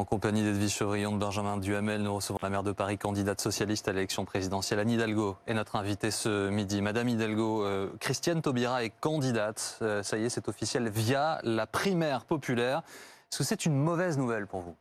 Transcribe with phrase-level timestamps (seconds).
[0.00, 3.86] En compagnie d'Edwige Chevrillon, de Benjamin Duhamel, nous recevons la maire de Paris, candidate socialiste
[3.86, 4.78] à l'élection présidentielle.
[4.78, 6.80] Anne Hidalgo est notre invitée ce midi.
[6.80, 11.66] Madame Hidalgo, euh, Christiane Taubira est candidate, euh, ça y est, c'est officiel, via la
[11.66, 12.78] primaire populaire.
[13.30, 14.74] Est-ce que c'est une mauvaise nouvelle pour vous?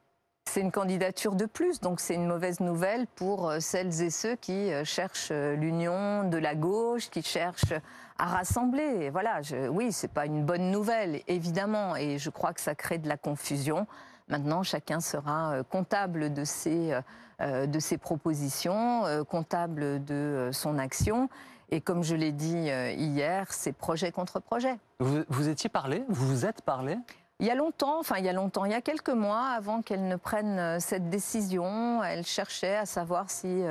[0.46, 4.38] C'est une candidature de plus, donc c'est une mauvaise nouvelle pour euh, celles et ceux
[4.38, 7.74] qui cherchent l'union de la gauche, qui cherchent
[8.18, 9.10] à rassembler.
[9.10, 13.00] Voilà, je, oui, c'est pas une bonne nouvelle, évidemment, et je crois que ça crée
[13.00, 13.86] de la confusion.
[14.30, 17.02] Maintenant, chacun sera euh, comptable de ses, euh,
[17.42, 21.30] euh, de ses propositions, comptable de son action.
[21.72, 24.78] Et comme je l'ai dit hier, c'est projet contre projet.
[25.00, 26.98] Vous, vous étiez parlé Vous vous êtes parlé?
[27.40, 29.82] Il y a longtemps, enfin il y a longtemps, il y a quelques mois avant
[29.82, 33.62] qu'elle ne prenne cette décision, elle cherchait à savoir si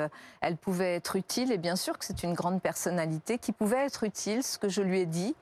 [0.40, 1.52] elle pouvait être utile.
[1.52, 4.80] Et bien sûr que c'est une grande personnalité qui pouvait être utile, ce que je
[4.80, 5.34] lui ai dit.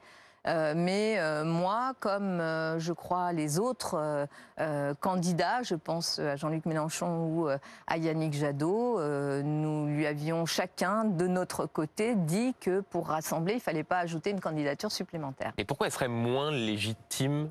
[0.47, 4.27] Euh, mais euh, moi, comme euh, je crois les autres
[5.01, 9.01] candidats, je pense à Jean-Luc Mélenchon ou à Yannick Jadot,
[9.43, 13.99] nous lui avions chacun de notre côté dit que pour rassembler, il ne fallait pas
[13.99, 15.53] ajouter une candidature supplémentaire.
[15.59, 17.51] Et pourquoi elle serait moins légitime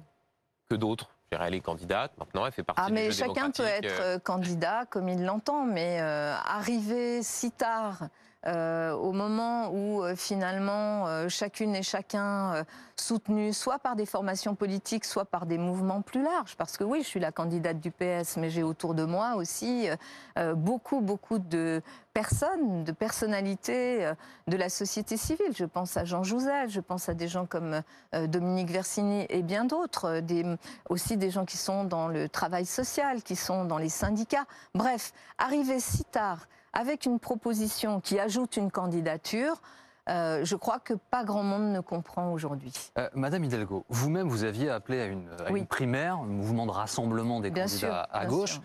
[0.70, 4.86] que d'autres elle est candidate, maintenant elle fait partie ah, mais chacun peut être candidat
[4.90, 8.08] comme il l'entend, mais arriver si tard
[8.48, 12.64] euh, au moment où euh, finalement euh, chacune et chacun
[12.96, 16.56] soutenu soit par des formations politiques, soit par des mouvements plus larges.
[16.56, 19.90] Parce que oui, je suis la candidate du PS, mais j'ai autour de moi aussi
[20.56, 21.82] beaucoup, beaucoup de
[22.14, 24.10] personnes, de personnalités
[24.48, 25.52] de la société civile.
[25.54, 27.82] Je pense à Jean Jouzel, je pense à des gens comme
[28.14, 30.22] Dominique Versini et bien d'autres,
[30.90, 34.46] aussi des gens qui sont dans le travail social, qui sont dans les syndicats.
[34.74, 39.62] Bref, arriver si tard avec une proposition qui ajoute une candidature,
[40.10, 42.74] euh, je crois que pas grand monde ne comprend aujourd'hui.
[43.00, 47.52] Euh, Madame Hidalgo, vous-même, vous aviez appelé à une, primaire, un mouvement de rassemblement des
[47.52, 48.60] candidats à gauche.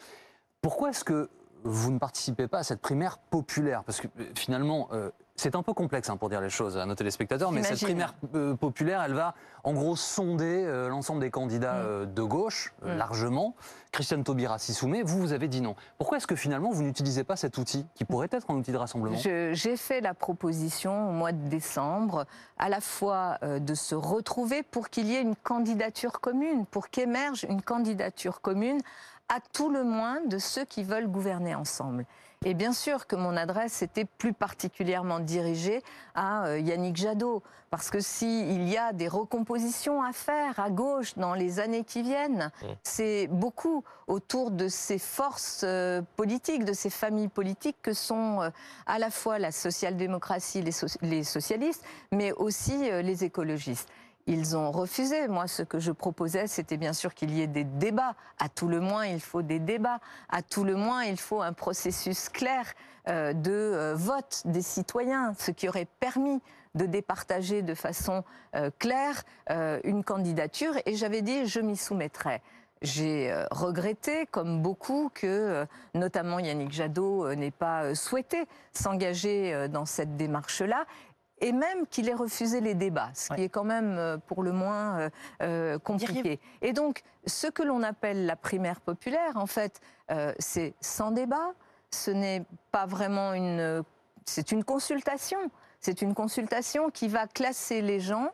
[0.60, 1.30] Pourquoi est-ce que
[1.62, 3.84] vous ne participez pas à cette primaire populaire?
[3.84, 4.90] Parce que euh, finalement,
[5.36, 8.12] c'est un peu complexe hein, pour dire les choses à nos téléspectateurs, mais cette primaire
[8.60, 9.34] populaire, elle va
[9.64, 12.12] en gros sonder l'ensemble des candidats mm.
[12.12, 12.96] de gauche, mm.
[12.96, 13.54] largement.
[13.92, 15.74] Christiane Taubira s'y soumet, vous, vous avez dit non.
[15.98, 18.76] Pourquoi est-ce que finalement vous n'utilisez pas cet outil qui pourrait être un outil de
[18.76, 19.16] rassemblement?
[19.16, 22.26] J'ai fait la proposition au mois de décembre,
[22.58, 27.44] à la fois de se retrouver pour qu'il y ait une candidature commune, pour qu'émerge
[27.48, 28.80] une candidature commune
[29.28, 32.04] à tout le moins de ceux qui veulent gouverner ensemble.
[32.44, 35.82] Et bien sûr que mon adresse était plus particulièrement dirigée
[36.14, 41.14] à euh, Yannick Jadot, parce que s'il y a des recompositions à faire à gauche
[41.16, 42.66] dans les années qui viennent, mmh.
[42.82, 48.50] c'est beaucoup autour de ces forces euh, politiques, de ces familles politiques que sont euh,
[48.86, 53.88] à la fois la social-démocratie, les, socialistes, mais aussi les écologistes.
[54.26, 55.28] Ils ont refusé.
[55.28, 58.14] Moi, ce que je proposais, c'était bien sûr qu'il y ait des débats.
[58.38, 59.98] À tout le moins, il faut des débats.
[60.28, 62.64] À tout le moins, il faut un processus clair
[63.08, 66.40] euh, de euh, vote des citoyens, ce qui aurait permis
[66.76, 68.22] de départager de façon
[68.54, 69.24] euh, claire
[69.82, 70.74] une candidature.
[70.86, 72.40] Et j'avais dit, je m'y soumettrai.
[72.82, 80.86] J'ai regretté, comme beaucoup, que notamment Yannick Jadot n'ait pas souhaité s'engager dans cette démarche-là
[81.40, 84.52] et même qu'il ait refusé les débats, ce qui est quand même euh, pour le
[84.52, 85.10] moins euh,
[85.42, 86.38] euh, compliqué.
[86.60, 89.80] Et donc, ce que l'on appelle la primaire populaire, en fait,
[90.38, 91.52] c'est sans débat,
[91.90, 93.84] ce n'est pas vraiment une...
[94.24, 95.38] C'est une consultation.
[95.80, 98.30] C'est une consultation qui va classer les gens,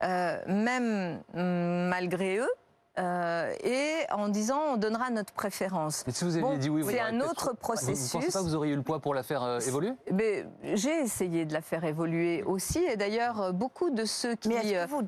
[0.00, 2.50] même mm, malgré eux,
[2.98, 6.04] euh, et en disant on donnera notre préférence.
[6.06, 8.12] Mais si vous aviez dit oui, c'est un autre processus.
[8.12, 9.92] Vous ne pensez pas que vous auriez eu le poids pour la faire euh, évoluer?
[10.12, 10.44] Mais
[10.74, 14.50] j'ai essayé de la faire évoluer aussi, et d'ailleurs euh, beaucoup de ceux qui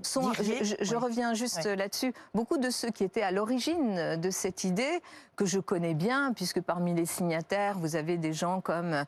[0.02, 5.02] sont, je, reviens juste là-dessus, beaucoup de ceux qui étaient à l'origine de cette idée
[5.36, 9.04] que je connais bien, puisque parmi les signataires, vous avez des gens comme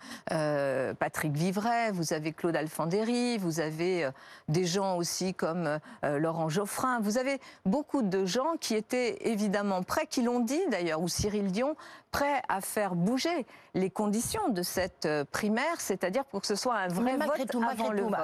[0.98, 4.10] Patrick Vivray, vous avez Claude Alfandéry, vous avez
[4.48, 9.84] des gens aussi comme Laurent Geoffrin, vous avez beaucoup de gens qui qui étaient évidemment
[9.84, 11.76] prêts, qui l'ont dit d'ailleurs, ou Cyril Dion,
[12.10, 16.74] prêts à faire bouger les conditions de cette euh, primaire, c'est-à-dire pour que ce soit
[16.74, 18.16] un vrai vote avant le vote.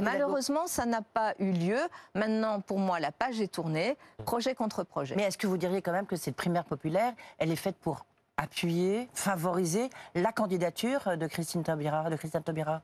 [0.00, 1.78] Malheureusement, ça n'a pas eu lieu.
[2.14, 5.16] Maintenant, pour moi, la page est tournée, projet contre projet.
[5.16, 8.06] Mais est-ce que vous diriez quand même que cette primaire populaire, elle est faite pour
[8.38, 12.80] appuyer, favoriser la candidature de Christine Taubira, de Christiane Taubira?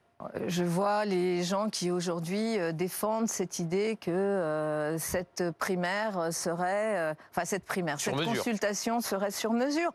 [0.46, 6.96] Je vois les gens qui aujourd'hui euh, défendent cette idée que euh, cette primaire serait,
[6.96, 9.92] euh, enfin cette primaire, cette consultation serait sur mesure.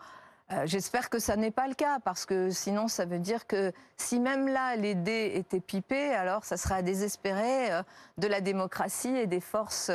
[0.65, 4.19] J'espère que ça n'est pas le cas, parce que sinon ça veut dire que si
[4.19, 7.69] même là les dés étaient pipés, alors ça serait à désespérer
[8.17, 9.89] de la démocratie et des forces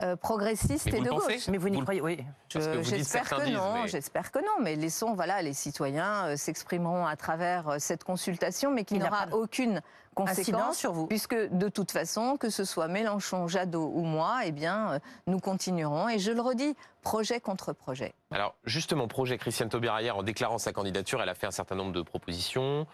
[0.00, 1.48] euh, progressiste et, de gauche.
[1.48, 2.24] Mais vous n'y croyez oui.
[2.48, 4.62] J'espère que, non, j'espère que non.
[4.62, 9.26] Mais laissons voilà les citoyens euh, s'exprimeront à travers euh, cette consultation, mais qui n'aura
[9.32, 9.80] aucune
[10.14, 14.52] conséquence sur vous, puisque de toute façon, que ce soit Mélenchon, Jadot ou moi, eh
[14.52, 16.08] bien, nous continuerons.
[16.08, 18.14] Et je le redis, projet contre projet.
[18.30, 21.74] Alors justement, projet Christiane Taubira hier, en déclarant sa candidature, elle a fait un certain
[21.74, 22.86] nombre de propositions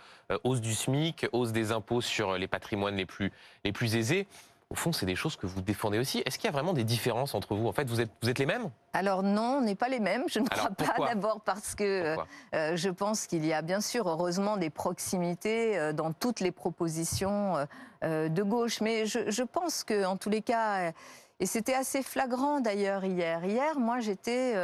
[0.43, 3.31] hausse du SMIC, hausse des impôts sur les patrimoines les plus
[3.65, 4.27] les plus aisés
[4.71, 6.23] au fond, c'est des choses que vous défendez aussi.
[6.25, 7.69] Est-ce qu'il y a vraiment des différences entre vous?
[7.69, 8.71] En fait, vous êtes, vous êtes les mêmes?
[8.93, 10.25] Alors non, on n'est pas les mêmes.
[10.27, 12.17] Je ne crois pas d'abord parce que
[12.55, 16.51] euh, je pense qu'il y a bien sûr, heureusement, des proximités euh, dans toutes les
[16.51, 17.67] propositions
[18.03, 18.81] euh, de gauche.
[18.81, 20.93] Mais je, je pense que, en tous les cas,
[21.41, 23.45] et c'était assez flagrant d'ailleurs hier.
[23.45, 24.55] Hier, moi, j'étais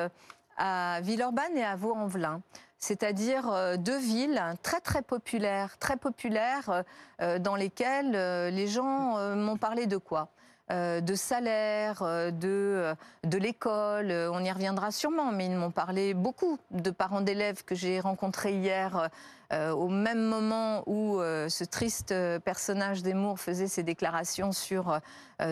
[0.57, 2.41] à Villeurbanne et à Vaux-en-Velin
[2.81, 6.83] c'est-à-dire euh, deux villes très très populaires, très populaires euh,
[7.21, 8.13] euh, dans lesquelles
[8.53, 10.29] les gens m'ont parlé de quoi?
[10.71, 12.95] De salaire, de,
[13.25, 17.99] l'école, on y reviendra sûrement, mais ils m'ont parlé beaucoup de parents d'élèves que j'ai
[17.99, 19.11] rencontrés hier
[19.53, 25.01] au même moment où ce triste personnage d'Emour faisait ses déclarations sur,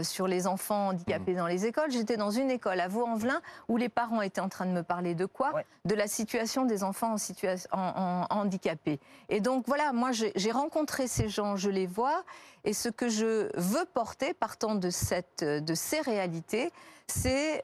[0.03, 1.37] sur les enfants handicapés mmh.
[1.37, 4.67] dans les écoles, j'étais dans une école à Vaux-en-Velin où les parents étaient en train
[4.67, 5.53] de me parler de quoi?
[5.85, 9.01] De la situation des enfants en situation, en, handicapés.
[9.29, 12.25] Et donc voilà, moi j'ai rencontré ces gens, je les vois,
[12.65, 16.73] et ce que je veux porter, partant de, cette, de ces réalités,
[17.07, 17.63] c'est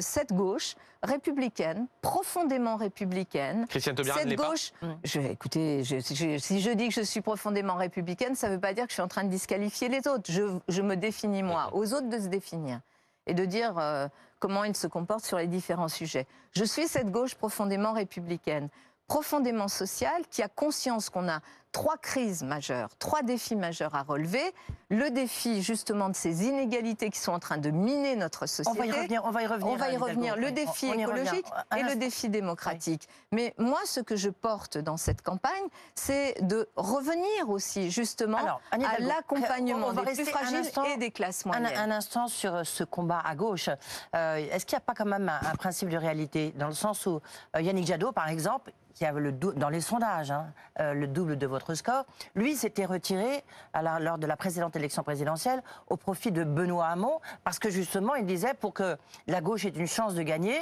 [0.00, 3.66] cette gauche républicaine, profondément républicaine.
[3.68, 4.72] Christiane Taubira Cette gauche,
[5.04, 8.84] je, écoutez, si je dis que je suis profondément républicaine, ça ne veut pas dire
[8.84, 10.30] que je suis en train de disqualifier les autres.
[10.30, 12.80] Je, me définis moi, aux autres de se définir
[13.26, 14.08] et de dire euh,
[14.38, 16.26] comment ils se comportent sur les différents sujets.
[16.52, 18.68] Je suis cette gauche profondément républicaine,
[19.06, 21.40] profondément sociale, qui a conscience qu'on a
[21.78, 24.42] trois crises majeures, trois défis majeurs à relever.
[24.90, 28.70] Le défi justement de ces inégalités qui sont en train de miner notre société.
[28.70, 29.22] On va y revenir.
[29.24, 29.72] On va y revenir.
[29.72, 30.36] On va y revenir.
[30.36, 31.46] Le défi écologique
[31.76, 33.08] et le défi démocratique.
[33.30, 38.38] Mais moi, ce que je porte dans cette campagne, c'est de revenir aussi justement
[38.72, 41.66] à l'accompagnement des plus fragiles et des classes moyennes.
[41.76, 43.68] Un, instant sur euh, ce combat à gauche.
[44.14, 46.52] Euh, est-ce qu'il n'y a pas quand même un, principe de réalité?
[46.56, 47.20] Dans le sens où
[47.56, 51.46] euh, Yannick Jadot, par exemple, qui avait le dans les sondages hein, le double de
[51.46, 52.04] votre score.
[52.34, 53.44] Lui s'était retiré
[54.00, 58.26] lors de la précédente élection présidentielle au profit de Benoît Hamon parce que justement il
[58.26, 58.96] disait pour que
[59.26, 60.58] la gauche ait une chance de gagner,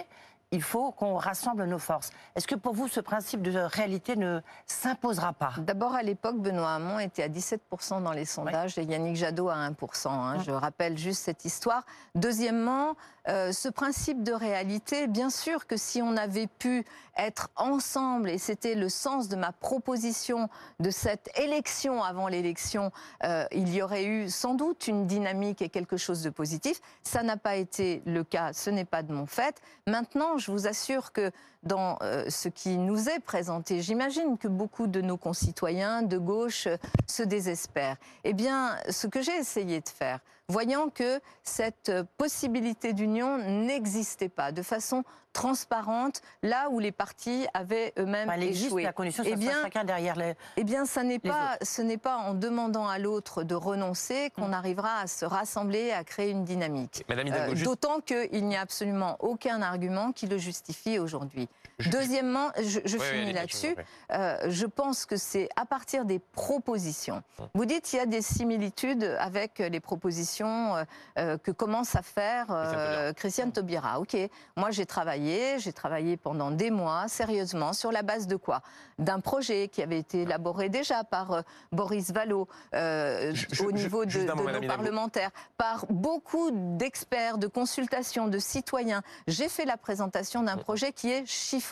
[0.53, 2.11] il faut qu'on rassemble nos forces.
[2.37, 5.55] Est-ce que pour vous, ce principe de réalité ne s'imposera pas?
[5.59, 9.57] D'abord, à l'époque, Benoît Hamon était à 17% dans les sondages et Yannick Jadot à
[9.57, 10.09] 1%.
[10.09, 10.39] Hein.
[10.45, 11.85] Je rappelle juste cette histoire.
[12.15, 12.95] Deuxièmement,
[13.29, 16.85] euh, ce principe de réalité, bien sûr que si on avait pu
[17.17, 20.49] être ensemble, et c'était le sens de ma proposition
[20.81, 22.93] de cette élection avant l'élection,
[23.25, 26.81] euh, il y aurait eu sans doute une dynamique et quelque chose de positif.
[27.03, 29.61] Ça n'a pas été le cas, ce n'est pas de mon fait.
[29.87, 31.33] Maintenant, je vous assure que
[31.63, 36.69] dans euh, ce qui nous est présenté, j'imagine que beaucoup de nos concitoyens de gauche
[37.07, 37.97] se désespèrent.
[38.25, 44.53] Eh bien, ce que j'ai essayé de faire, voyant que cette possibilité d'union n'existait pas
[44.53, 48.85] de façon transparente là où les partis avaient eux-mêmes échoué.
[48.85, 50.35] La condition, eh bien, chacun derrière les.
[50.57, 54.49] Eh bien, ça n'est pas, ce n'est pas en demandant à l'autre de renoncer qu'on
[54.49, 54.55] mm.
[54.55, 57.05] arrivera à se rassembler, à créer une dynamique.
[57.11, 61.49] Euh, d'autant qu'il n'y a absolument aucun argument qui le justifie aujourd'hui.
[61.91, 63.75] Deuxièmement, je, finis là-dessus.
[64.13, 67.23] Euh, je pense que c'est à partir des propositions.
[67.39, 67.43] Mm.
[67.55, 70.77] Vous dites qu'il y a des similitudes avec les propositions
[71.19, 74.01] euh, que commence à faire Christiane Taubira.
[74.01, 74.17] Ok,
[74.57, 78.63] moi j'ai travaillé j'ai travaillé pendant des mois, sérieusement, sur la base de quoi?
[78.99, 81.43] D'un projet qui avait été élaboré déjà par euh,
[81.73, 89.03] Boris Vallot euh, au niveau de, nos parlementaires, par beaucoup d'experts, de consultations, de citoyens.
[89.27, 91.66] J'ai fait la présentation d'un projet qui est chiffré,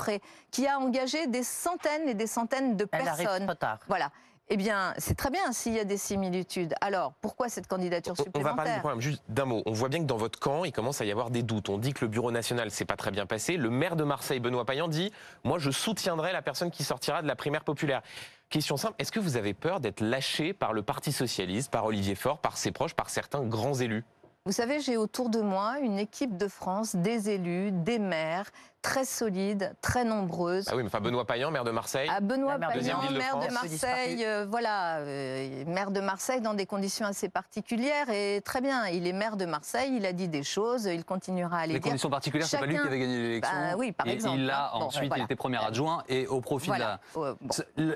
[0.51, 3.53] qui a engagé des centaines et des centaines de personnes.
[3.89, 4.11] Voilà.
[4.49, 6.75] Eh bien, c'est très bien s'il y a des similitudes.
[6.83, 9.01] Alors, pourquoi cette candidature supplémentaire On va parler du problème.
[9.01, 9.63] Juste d'un mot.
[9.65, 11.71] On voit bien que dans votre camp, il commence à y avoir des doutes.
[11.71, 13.57] On dit que le Bureau national s'est pas très bien passé.
[13.57, 15.13] Le maire de Marseille, Benoît Payan, dit
[15.45, 18.03] Moi, je soutiendrai la personne qui sortira de la primaire populaire.
[18.51, 22.15] Question simple est-ce que vous avez peur d'être lâché par le Parti socialiste, par Olivier
[22.15, 24.05] Faure, par ses proches, par certains grands élus?
[24.47, 28.51] Vous savez, j'ai autour de moi une équipe de France, des élus, des maires,
[28.83, 30.67] très solides, très nombreuses.
[30.69, 32.11] Ah oui, mais enfin Benoît Payan, maire de Marseille.
[32.13, 37.07] Ah, Benoît Payan, maire de, Marseille, euh, voilà, euh, maire de Marseille dans des conditions
[37.07, 38.87] assez particulières et très bien.
[38.89, 41.81] Il est maire de Marseille, il a dit des choses, il continuera à les, les
[41.81, 43.57] conditions particulières, c'est pas lui qui avait gagné l'élection.
[43.59, 44.41] Bah, oui, par exemple.
[44.41, 44.71] Il a hein.
[44.75, 47.01] ensuite, il était premier adjoint et au profit de la,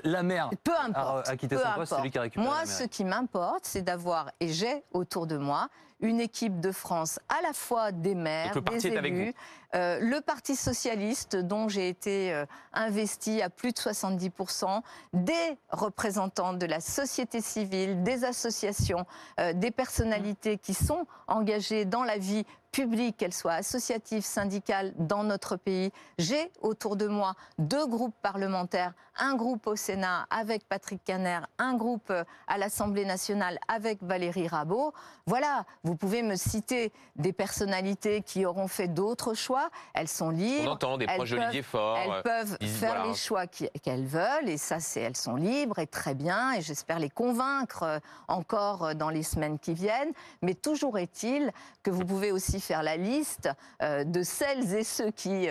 [0.03, 0.49] la maire.
[0.65, 1.29] Peu importe.
[1.29, 2.49] A, quitté son poste, c'est lui qui a récupéré.
[2.49, 5.69] Moi, ce qui m'importe, c'est d'avoir et j'ai autour de moi
[6.01, 9.35] une équipe de France, à la fois des maires, des élus,
[9.75, 14.81] euh, le Parti socialiste, dont j'ai été euh, investi à plus de 70%,
[15.13, 19.05] des représentants de la société civile, des associations,
[19.41, 25.25] euh, des personnalités qui sont engagées dans la vie publique, qu'elle soit associative, syndicale, dans
[25.25, 25.91] notre pays.
[26.19, 31.75] J'ai autour de moi deux groupes parlementaires, un groupe au Sénat avec Patrick Caner, un
[31.75, 32.13] groupe
[32.47, 34.93] à l'Assemblée nationale avec Valérie Rabault.
[35.27, 39.58] Voilà, vous pouvez me citer des personnalités qui auront fait d'autres choix.
[39.95, 40.69] Elles sont libres.
[40.69, 41.99] On entend des proches d'Olivier Faure.
[41.99, 45.87] Elles euh, peuvent faire les choix qu'elles veulent, et ça, c'est elles sont libres et
[45.87, 47.99] très bien, et j'espère les convaincre euh,
[48.29, 50.13] encore euh, dans les semaines qui viennent.
[50.43, 51.51] Mais toujours est-il
[51.83, 53.49] que vous pouvez aussi faire la liste
[53.81, 55.49] de celles et ceux qui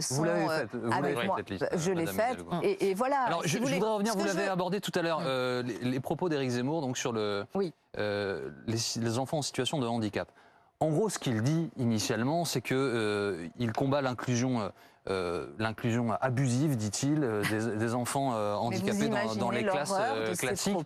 [0.00, 1.36] sont vous avec moi.
[1.38, 2.38] Cette liste, je l'ai faite.
[2.62, 3.22] Et, voilà.
[3.22, 4.14] Alors, je, voudrais revenir.
[4.16, 5.20] Vous l'avez abordé tout à l'heure,
[5.62, 7.44] les, propos d'Éric Zemmour donc sur le,
[7.96, 10.30] les enfants en situation de handicap.
[10.84, 14.70] En gros, ce qu'il dit initialement, c'est qu'il euh, combat l'inclusion
[15.08, 17.20] euh, euh, l'inclusion abusive, dit-il,
[17.78, 19.08] des, enfants handicapés
[19.38, 19.94] dans, les classes
[20.38, 20.76] classiques.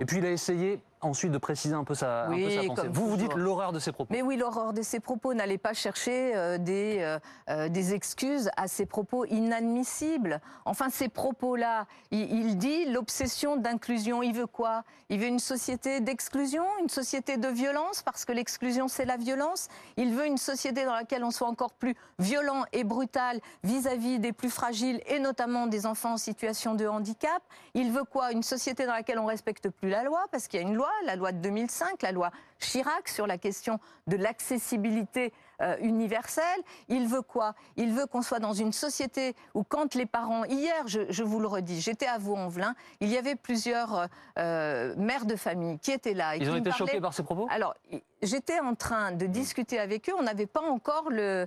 [0.00, 2.88] Et puis il a essayé ensuite de préciser un peu sa, pensée.
[2.90, 4.12] Vous, vous dites l'horreur de ses propos.
[4.12, 5.34] Mais oui, l'horreur de ses propos.
[5.34, 7.18] N'allez pas chercher euh, des, euh,
[7.48, 10.40] euh, des excuses à ces propos inadmissibles.
[10.64, 14.22] Enfin, ces propos-là, il, dit l'obsession d'inclusion.
[14.22, 14.84] Il veut quoi?
[15.08, 19.68] Il veut une société d'exclusion, une société de violence, parce que l'exclusion, c'est la violence.
[19.96, 24.32] Il veut une société dans laquelle on soit encore plus violent et brutal vis-à-vis des
[24.32, 27.42] plus fragiles, et notamment des enfants en situation de handicap.
[27.74, 28.32] Il veut quoi?
[28.32, 30.90] Une société dans laquelle on respecte plus la loi, parce qu'il y a une loi
[31.04, 36.60] la loi de 2005, la loi Chirac sur la question de l'accessibilité euh, universelle.
[36.88, 37.54] Il veut quoi?
[37.76, 41.46] Il veut qu'on soit dans une société où quand les parents, hier, je, vous le
[41.46, 44.08] redis, j'étais à Vaux-en-Velin, il y avait plusieurs
[44.38, 46.36] euh, mères de famille qui étaient là.
[46.36, 47.46] Ils ont été choqués par ces propos?
[47.50, 47.74] Alors,
[48.22, 50.14] j'étais en train de discuter avec eux.
[50.18, 51.46] On n'avait pas encore euh,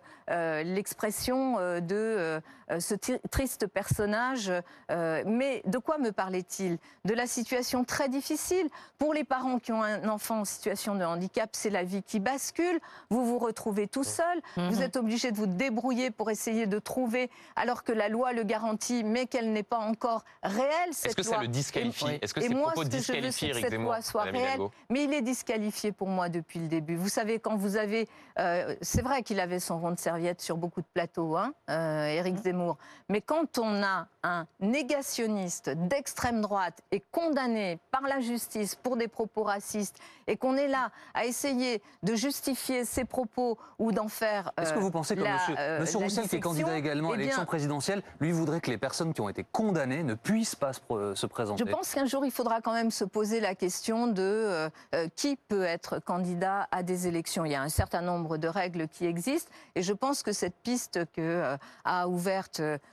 [0.64, 2.42] l'expression de
[2.80, 2.96] ce
[3.30, 4.52] triste personnage.
[4.90, 6.78] mais de quoi me parlait-il?
[7.06, 11.04] De la situation très difficile pour les parents qui ont un enfant en situation de
[11.04, 11.50] handicap.
[11.54, 12.80] C'est la vie qui bascule.
[13.10, 14.42] Vous vous retrouvez tout seul.
[14.56, 14.82] Vous mhm.
[14.82, 19.04] êtes obligé de vous débrouiller pour essayer de trouver, alors que la loi le garantit,
[19.04, 20.90] mais qu'elle n'est pas encore réelle.
[20.90, 24.60] Est-ce que ça le disqualifie Est-ce que ces propos disqualifient Eric Zemmour loi soit réelle,
[24.90, 26.96] Mais il est disqualifié pour moi depuis le début.
[26.96, 28.08] Vous savez, quand vous avez...
[28.38, 32.06] Euh, c'est vrai qu'il avait son rond de serviette sur beaucoup de plateaux, hein, euh,
[32.06, 32.42] Éric mhm.
[32.60, 32.78] Zemmour.
[33.10, 39.08] Mais quand on a un négationniste d'extrême droite et condamné par la justice pour des
[39.08, 39.98] propos racistes
[40.28, 44.52] et qu'on est là à essayer de justifier ses propos ou d'en faire.
[44.58, 47.18] Est-ce que vous pensez que monsieur, euh, monsieur Roussel, qui est candidat également à eh
[47.18, 51.26] l'élection présidentielle, lui voudrait que les personnes qui ont été condamnées ne puissent pas se,
[51.26, 54.70] présenter Je pense qu'un jour, il faudra quand même se poser la question de euh,
[54.96, 57.46] euh, qui peut être candidat à des élections.
[57.46, 60.56] Il y a un certain nombre de règles qui existent et je pense que cette
[60.56, 62.49] piste que a ouverte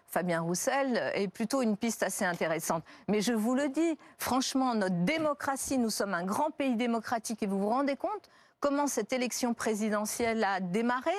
[0.07, 2.85] Fabien Roussel est plutôt une piste assez intéressante.
[3.09, 7.47] Mais je vous le dis, franchement, notre démocratie, nous sommes un grand pays démocratique et
[7.47, 11.13] vous vous rendez compte comment cette élection présidentielle a démarré?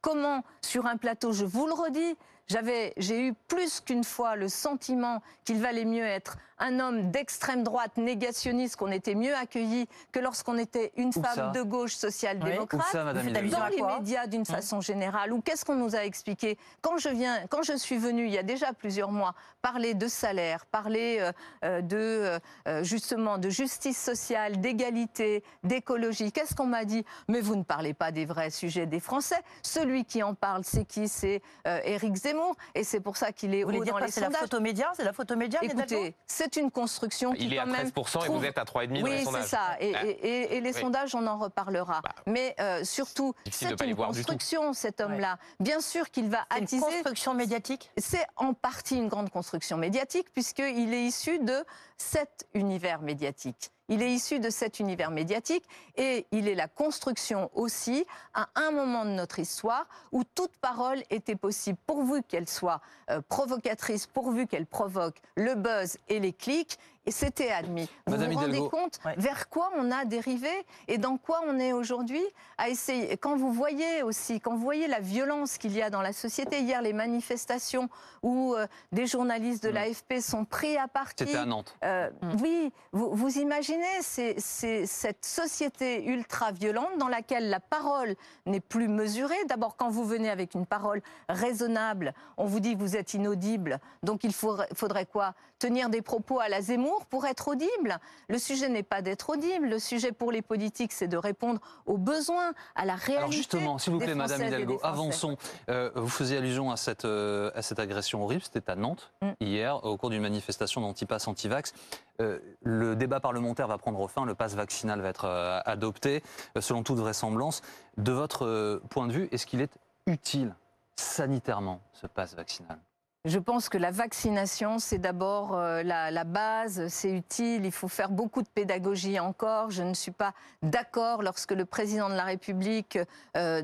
[0.00, 5.22] Comment, sur un plateau, je vous le redis, j'ai eu plus qu'une fois le sentiment
[5.44, 10.58] qu'il valait mieux être un homme d'extrême droite négationniste, qu'on était mieux accueilli que lorsqu'on
[10.58, 12.94] était une femme de gauche social-démocrate.
[12.94, 15.32] dans les médias d'une hein façon générale.
[15.32, 18.38] Ou qu'est-ce qu'on nous a expliqué quand je viens, quand je suis venue il y
[18.38, 21.32] a déjà plusieurs mois parler de salaire, parler euh,
[21.64, 26.32] euh, de euh, justement de justice sociale, d'égalité, d'écologie.
[26.32, 29.40] Qu'est-ce qu'on m'a dit Mais vous ne parlez pas des vrais sujets des Français.
[29.62, 31.08] Celui qui en parle, c'est qui?
[31.08, 34.30] C'est Éric Zemmour, et c'est pour ça qu'il est vous haut dans les C'est la
[34.30, 35.60] photo média, c'est la photo média.
[35.62, 39.06] Écoutez, c'est une construction qui Il est à 13% et vous êtes à 3,5% dans
[39.06, 39.26] les sondages.
[39.26, 39.76] Oui, c'est ça.
[39.80, 42.00] Et, les sondages, on en reparlera.
[42.02, 45.38] Bah, Mais euh, surtout, c'est une construction, cet homme-là.
[45.60, 46.76] Bien sûr qu'il va attiser...
[46.76, 47.90] une construction médiatique?
[47.96, 51.64] C'est en partie une grande construction médiatique, puisqu'il est issu de
[51.96, 53.70] cet univers médiatique.
[53.88, 55.64] Il est issu de cet univers médiatique
[55.96, 61.02] et il est la construction aussi à un moment de notre histoire où toute parole
[61.10, 66.78] était possible pourvu qu'elle soit euh, provocatrice, pourvu qu'elle provoque le buzz et les clics
[67.06, 67.88] et c'était admis.
[68.06, 70.50] Vous vous rendez compte vers quoi on a dérivé
[70.88, 72.22] et dans quoi on est aujourd'hui
[72.58, 73.16] à essayer.
[73.16, 76.60] Quand vous voyez aussi, quand vous voyez la violence qu'il y a dans la société,
[76.60, 77.88] hier les manifestations
[78.22, 79.74] où euh, des journalistes de mm.
[79.74, 81.26] l'AFP sont pris à partie.
[81.26, 81.76] C'était à Nantes.
[81.84, 82.36] Euh, mm.
[82.42, 88.14] Oui, vous, vous imaginez c'est, cette société ultra violente dans laquelle la parole
[88.46, 89.36] n'est plus mesurée.
[89.48, 93.78] D'abord, quand vous venez avec une parole raisonnable, on vous dit que vous êtes inaudible.
[94.02, 95.34] Donc il faudrait, faudrait quoi?
[95.64, 97.98] Tenir des propos à la Zemmour pour être audible.
[98.28, 99.66] Le sujet n'est pas d'être audible.
[99.66, 103.16] Le sujet pour les politiques, c'est de répondre aux besoins, à la réalité.
[103.16, 105.38] Alors justement, s'il vous plaît, Madame Hidalgo, avançons.
[105.70, 108.42] Euh, vous faisiez allusion à cette, euh, à cette agression horrible.
[108.42, 109.30] C'était à Nantes mm.
[109.40, 111.72] hier, au cours d'une manifestation d'anti-pass, anti-vax.
[112.20, 116.22] Euh, le débat parlementaire va prendre fin, le pass vaccinal va être adopté,
[116.60, 117.62] selon toute vraisemblance.
[117.96, 120.54] De votre point de vue, est-ce qu'il est utile
[120.96, 122.76] sanitairement, ce pass vaccinal?
[123.24, 128.10] Je pense que la vaccination, c'est d'abord euh, la, base, c'est utile, il faut faire
[128.10, 129.70] beaucoup de pédagogie encore.
[129.70, 132.98] Je ne suis pas d'accord lorsque le président de la République
[133.36, 133.62] euh,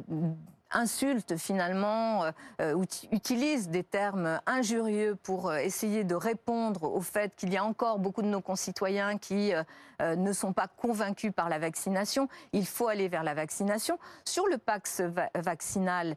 [0.73, 7.35] insulte finalement, euh, euh, utilise des termes injurieux pour euh, essayer de répondre au fait
[7.37, 9.53] qu'il y a encore beaucoup de nos concitoyens qui
[10.01, 12.29] ne sont pas convaincus par la vaccination.
[12.53, 13.99] Il faut aller vers la vaccination.
[14.25, 15.03] Sur le pax
[15.35, 16.17] vaccinal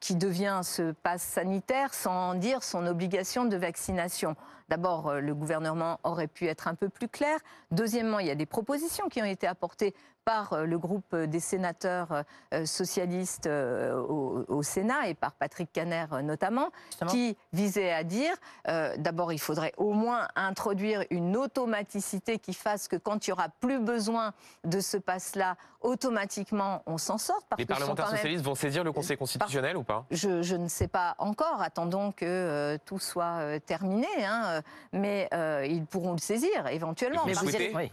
[0.00, 4.36] qui devient ce pass sanitaire sans dire son obligation de vaccination.
[4.68, 7.38] D'abord, le gouvernement aurait pu être un peu plus clair.
[7.70, 9.94] Deuxièmement, il y a des propositions qui ont été apportées
[10.26, 16.06] par euh, le groupe des sénateurs euh, socialistes euh, au, Sénat et par Patrick Caner
[16.24, 16.70] notamment,
[17.08, 18.34] qui visait à dire,
[18.98, 23.48] d'abord, il faudrait au moins introduire une automaticité qui fasse que quand il n'y aura
[23.48, 24.32] plus besoin
[24.64, 25.56] de ce passe-là,
[25.86, 27.40] automatiquement, on s'en sort.
[27.58, 30.04] Les parlementaires socialistes vont saisir le Conseil constitutionnel ou pas?
[30.10, 31.62] Je, ne sais pas encore.
[31.62, 34.06] Attendons que tout soit terminé.
[34.18, 34.62] Hein,
[34.92, 35.28] mais
[35.68, 37.22] ils pourront le saisir éventuellement.
[37.26, 37.90] Mais vous souhaitez?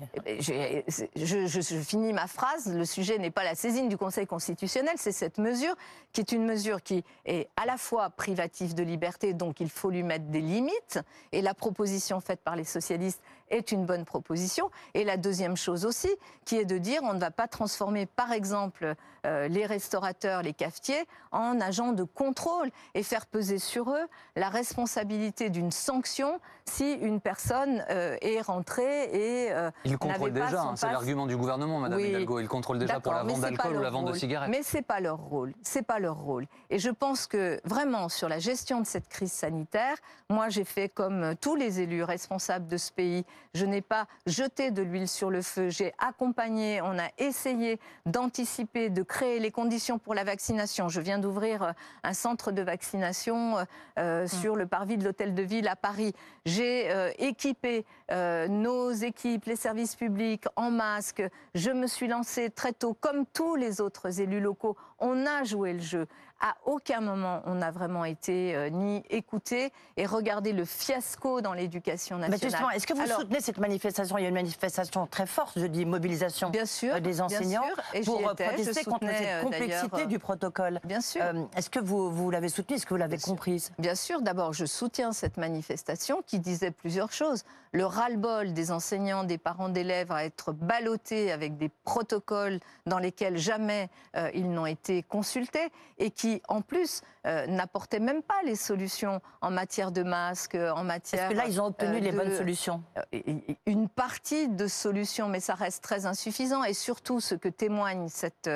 [1.16, 5.12] Je, je, finis ma phrase, le sujet n'est pas la saisine du Conseil constitutionnel, c'est
[5.12, 5.76] cette mesure
[6.12, 9.90] qui est une mesure qui est à la fois privative de liberté, donc il faut
[9.90, 11.00] lui mettre des limites,
[11.32, 13.22] et la proposition faite par les socialistes
[13.54, 14.70] est une bonne proposition.
[14.94, 16.10] Et la deuxième chose aussi,
[16.46, 20.54] qui est de dire on ne va pas transformer, par exemple, euh, les restaurateurs, les
[20.54, 26.94] cafetiers, en agents de contrôle et faire peser sur eux la responsabilité d'une sanction si
[26.94, 30.62] une personne euh, est rentrée et euh, il contrôle déjà.
[30.62, 32.40] Hein, c'est l'argument du gouvernement, Madame Hidalgo.
[32.40, 34.50] Il contrôle déjà pour la vente d'alcool ou la vente de cigarettes.
[34.50, 35.54] Mais c'est pas leur rôle.
[35.62, 36.46] C'est pas leur rôle.
[36.70, 39.96] Et je pense que vraiment sur la gestion de cette crise sanitaire,
[40.30, 43.26] moi j'ai fait comme tous les élus responsables de ce pays.
[43.54, 45.70] Je n'ai pas jeté de l'huile sur le feu.
[45.70, 46.82] J'ai accompagné.
[46.82, 50.90] On a essayé d'anticiper, de créer les conditions pour la vaccination.
[50.90, 51.72] Je viens d'ouvrir euh,
[52.04, 53.64] un centre de vaccination euh,
[54.00, 54.28] euh, mmh.
[54.28, 56.14] sur le parvis de l'Hôtel de Ville à Paris.
[56.46, 61.24] J'ai équipé nos équipes, les services publics en masque.
[61.56, 64.76] Je me suis lancée très tôt, comme tous les autres élus locaux.
[65.00, 66.08] On a joué le jeu
[66.44, 71.54] à aucun moment on n'a vraiment été euh, ni écouté et regardé le fiasco dans
[71.54, 72.40] l'éducation nationale.
[72.42, 74.18] Mais justement, est-ce que vous soutenez cette manifestation?
[74.18, 77.64] Il y a une manifestation très forte, je dis mobilisation bien sûr, euh, des enseignants
[78.04, 80.82] pour protester contre cette euh, complexité du protocole.
[80.84, 81.24] Bien sûr.
[81.56, 83.72] est-ce que vous, vous l'avez soutenue Est-ce que vous l'avez comprise?
[83.80, 84.22] Bien sûr.
[84.22, 87.44] D'abord, je soutiens cette manifestation qui disait plusieurs choses.
[87.72, 93.38] Le ras-le-bol des enseignants, des parents d'élèves à être ballottés avec des protocoles dans lesquels
[93.38, 93.90] jamais
[94.34, 99.50] ils n'ont été consultés et qui en plus, euh, n'apportaient même pas les solutions en
[99.50, 101.24] matière de masques, en matière.
[101.24, 103.24] Est-ce que là, ils ont obtenu euh, les bonnes solutions euh,
[103.66, 106.66] Une partie de solutions, mais ça reste très insuffisant.
[106.66, 108.50] Et surtout, ce que témoigne cette,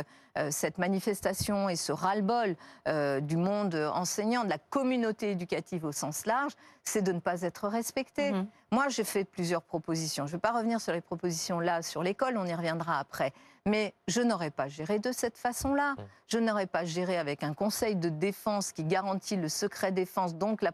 [0.50, 2.56] cette manifestation et ce ras-le-bol
[3.22, 6.52] du monde enseignant, de la communauté éducative au sens large,
[6.84, 8.32] c'est de ne pas être respecté.
[8.32, 8.46] Mm-hmm.
[8.72, 10.26] Moi, j'ai fait plusieurs propositions.
[10.26, 13.34] Je ne vais pas revenir sur les propositions là, sur l'école, on y reviendra après.
[13.68, 15.94] Mais je n'aurais pas géré de cette façon-là.
[15.94, 16.04] Mmh.
[16.28, 20.62] Je n'aurais pas géré avec un conseil de défense qui garantit le secret défense, donc
[20.62, 20.72] la,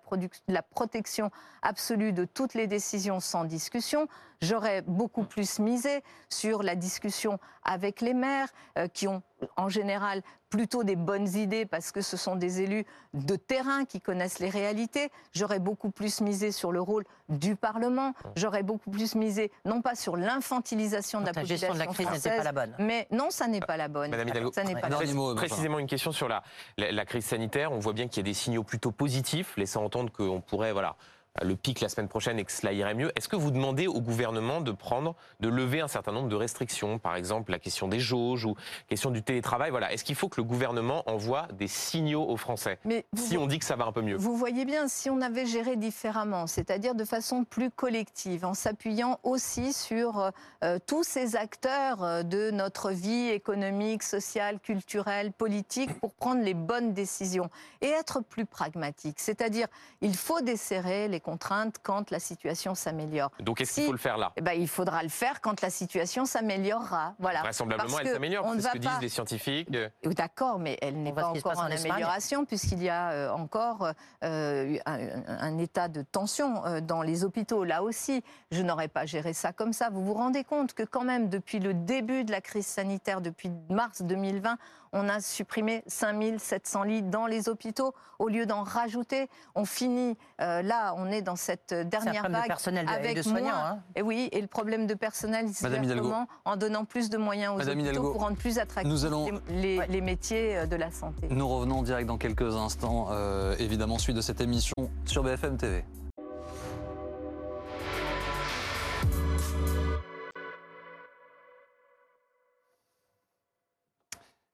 [0.62, 4.08] protection absolue de toutes les décisions sans discussion.
[4.42, 9.22] J'aurais beaucoup plus misé sur la discussion avec les maires, euh, qui ont
[9.58, 14.00] en général plutôt des bonnes idées parce que ce sont des élus de terrain qui
[14.00, 15.10] connaissent les réalités.
[15.32, 18.14] J'aurais beaucoup plus misé sur le rôle du Parlement.
[18.36, 22.08] J'aurais beaucoup plus misé, non pas sur l'infantilisation de la, la gestion de la crise
[22.08, 22.76] n'était pas la bonne.
[22.78, 24.12] Mais non, ça n'est pas la bonne.
[24.12, 24.90] Madame Hidalgo, ça n'est pas
[25.36, 26.44] précisément une question sur la,
[26.78, 27.72] la, la, crise sanitaire.
[27.72, 30.96] On voit bien qu'il y a des signaux plutôt positifs, laissant entendre qu'on pourrait, voilà,
[31.42, 33.12] le pic la semaine prochaine et que cela irait mieux.
[33.16, 37.00] Est-ce que vous demandez au gouvernement de prendre, de lever un certain nombre de restrictions,
[37.00, 40.30] par exemple la question des jauges ou la question du télétravail Voilà, est-ce qu'il faut
[40.30, 43.86] que le gouvernement envoie des signaux aux Français Mais si on dit que ça va
[43.86, 44.16] un peu mieux?
[44.16, 49.20] Vous voyez bien, si on avait géré différemment, c'est-à-dire de façon plus collective, en s'appuyant
[49.24, 50.32] aussi sur
[50.64, 56.54] euh, tous ces acteurs euh, de notre vie économique, sociale, culturelle, politique, pour prendre les
[56.54, 57.50] bonnes décisions
[57.82, 59.20] et être plus pragmatique.
[59.20, 59.68] C'est-à-dire,
[60.02, 63.32] il faut desserrer les contraintes quand la situation s'améliore.
[63.40, 64.32] Donc est-ce qu'il faut le faire là?
[64.36, 67.16] Eh ben, Il faudra le faire quand la situation s'améliorera.
[67.18, 67.42] Voilà.
[67.42, 69.72] Vraisemblablement, elle s'améliore, c'est ce que disent les scientifiques.
[70.04, 73.92] D'accord, mais elle n'est pas encore en, amélioration puisqu'il y a euh, encore
[74.24, 77.64] euh, un, état de tension euh, dans les hôpitaux.
[77.64, 79.90] Là aussi, je n'aurais pas géré ça comme ça.
[79.90, 83.52] Vous vous rendez compte que quand même, depuis le début de la crise sanitaire, depuis
[83.70, 84.58] mars 2020,
[84.94, 89.28] on a supprimé 5700 lits dans les hôpitaux au lieu d'en rajouter.
[89.56, 92.44] On finit, euh, là, on est dans cette dernière vague.
[92.44, 93.54] De personnel avec de soignants.
[93.56, 93.80] Hein.
[93.96, 97.68] Et oui, et le problème de personnel, c'est comment En donnant plus de moyens aux
[97.68, 99.10] hôpitaux pour rendre plus attractifs
[99.50, 101.28] les, métiers euh, de la santé.
[101.30, 104.76] Nous revenons en direct dans quelques instants, euh, évidemment, suite de cette émission
[105.06, 105.84] sur BFM TV.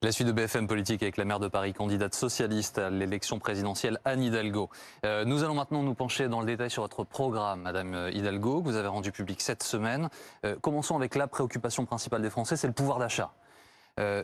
[0.02, 4.00] La suite de BFM Politique avec la maire de Paris, candidate socialiste à l'élection présidentielle,
[4.06, 4.70] Anne Hidalgo.
[5.06, 8.62] Euh, nous allons maintenant nous pencher dans le détail sur votre programme, Madame euh, Hidalgo,
[8.62, 10.08] que vous avez rendu public cette semaine.
[10.46, 13.34] Euh, commençons avec la préoccupation principale des Français, c'est le pouvoir d'achat.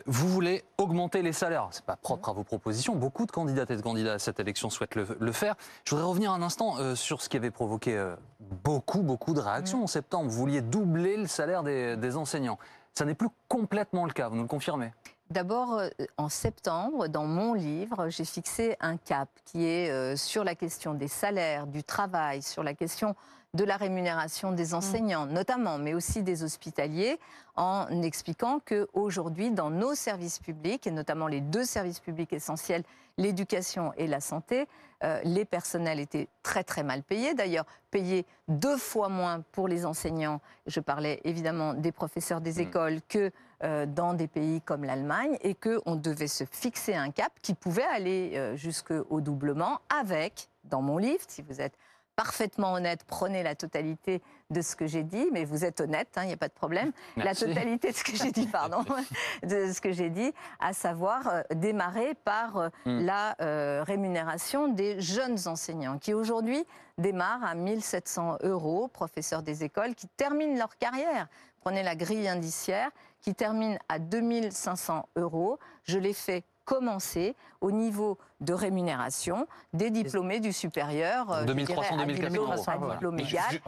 [0.06, 1.68] vous voulez augmenter les salaires.
[1.72, 2.94] Ce n'est pas propre à vos propositions.
[2.94, 5.56] Beaucoup de candidates et de candidats à cette élection souhaitent le, faire.
[5.84, 8.02] Je voudrais revenir un instant sur ce qui avait provoqué
[8.40, 10.30] beaucoup, beaucoup de réactions en septembre.
[10.30, 12.58] Vous vouliez doubler le salaire des, des enseignants.
[12.94, 14.92] Ça n'est plus complètement le cas, vous nous le confirmez?
[15.30, 20.44] D'abord, euh, en septembre, dans mon livre, j'ai fixé un cap qui est euh, sur
[20.44, 23.16] la question des salaires, du travail, sur la question
[23.54, 24.74] de la rémunération des mmh.
[24.74, 27.18] enseignants, notamment, mais aussi des hospitaliers,
[27.56, 32.84] en expliquant qu'aujourd'hui, dans nos services publics, et notamment les deux services publics essentiels,
[33.18, 34.68] l'éducation et la santé,
[35.02, 37.34] euh, les personnels étaient très très mal payés.
[37.34, 40.40] D'ailleurs, payés deux fois moins pour les enseignants.
[40.66, 42.68] Je parlais évidemment des professeurs des mmh.
[42.68, 47.54] écoles que dans des pays comme l'Allemagne et qu'on devait se fixer un cap qui
[47.54, 51.76] pouvait aller euh, jusqu'au doublement avec, dans mon livre, si vous êtes
[52.16, 56.20] parfaitement honnête, prenez la totalité de ce que j'ai dit, mais vous êtes honnête, il
[56.20, 56.92] hein, n'y a pas de problème.
[57.16, 58.84] La totalité de ce que j'ai dit, pardon,
[59.42, 63.00] de ce que j'ai dit, à savoir euh, démarrer par hmm.
[63.00, 63.36] la
[63.84, 66.64] rémunération des jeunes enseignants, qui aujourd'hui
[66.96, 71.28] démarrent à 1700 euros, professeurs des écoles, qui terminent leur carrière.
[71.60, 72.90] Prenez la grille indiciaire
[73.26, 75.58] qui termine à 2500 euros.
[75.82, 81.44] Je l'ai fait commencer au niveau de rémunération des diplômés du supérieur.
[81.44, 82.92] 2300, 2400 euros.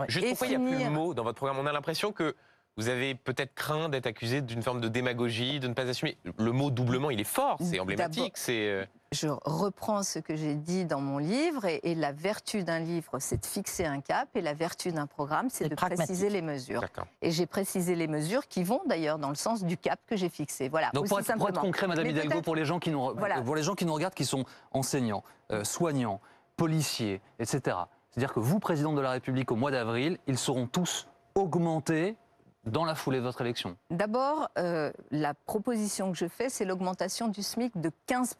[0.06, 2.36] Juste pourquoi il n'y a plus le mot dans votre programme On a l'impression que
[2.76, 6.16] vous avez peut-être craint d'être accusé d'une forme de démagogie, de ne pas assumer.
[6.38, 8.36] Le mot doublement, il est fort, c'est emblématique.
[8.36, 12.78] C'est euh, je reprends ce que j'ai dit dans mon livre et, la vertu d'un
[12.78, 16.42] livre, c'est de fixer un cap et la vertu d'un programme, c'est de préciser les
[16.42, 16.84] mesures.
[17.22, 20.28] Et j'ai précisé les mesures qui vont d'ailleurs dans le sens du cap que j'ai
[20.28, 20.68] fixé.
[20.68, 20.90] Voilà.
[20.92, 23.86] Donc pour être, concret, Madame Hidalgo, pour les gens qui nous, pour les gens qui
[23.86, 26.20] nous regardent, qui sont enseignants, euh, soignants,
[26.56, 27.76] policiers, etc.
[28.10, 32.16] C'est-à-dire que vous, président de la République, au mois d'avril, ils seront tous augmentés
[32.64, 37.28] dans la foulée de votre élection D'abord, euh, la proposition que je fais, c'est l'augmentation
[37.28, 38.34] du SMIC de 15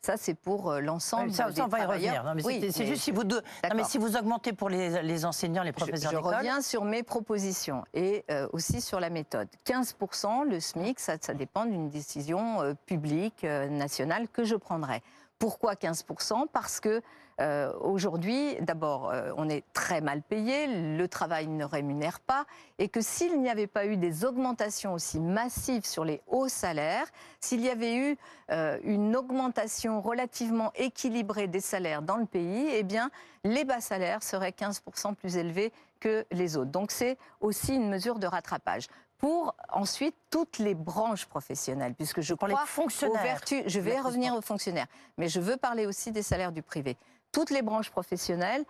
[0.00, 2.24] ça, c'est pour euh, l'ensemble ça, ça, on va y revenir.
[2.72, 3.42] c'est juste si vous, deux...
[3.74, 6.32] mais si vous augmentez pour les, enseignants, les professeurs d'école...
[6.32, 9.48] Je, reviens sur mes propositions et euh, aussi sur la méthode.
[9.66, 15.02] 15%, le SMIC, ça, dépend d'une décision publique, nationale, que je prendrai.
[15.38, 17.02] Pourquoi 15% Parce que
[17.40, 22.46] euh, aujourd'hui, d'abord, euh, on est très mal payé, le travail ne rémunère pas,
[22.78, 27.06] et que s'il n'y avait pas eu des augmentations aussi massives sur les hauts salaires,
[27.40, 28.18] s'il y avait eu
[28.50, 33.10] euh, une augmentation relativement équilibrée des salaires dans le pays, eh bien,
[33.44, 36.70] les bas salaires seraient 15% plus élevés que les autres.
[36.70, 42.34] Donc c'est aussi une mesure de rattrapage pour ensuite toutes les branches professionnelles, puisque je
[42.34, 43.64] crois aux vertus.
[43.66, 46.96] Je vais revenir aux fonctionnaires, mais je veux parler aussi des salaires du privé
[47.32, 48.64] toutes les branches professionnelles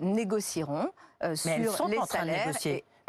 [0.00, 0.90] négocieront
[1.34, 2.52] sur les salaires.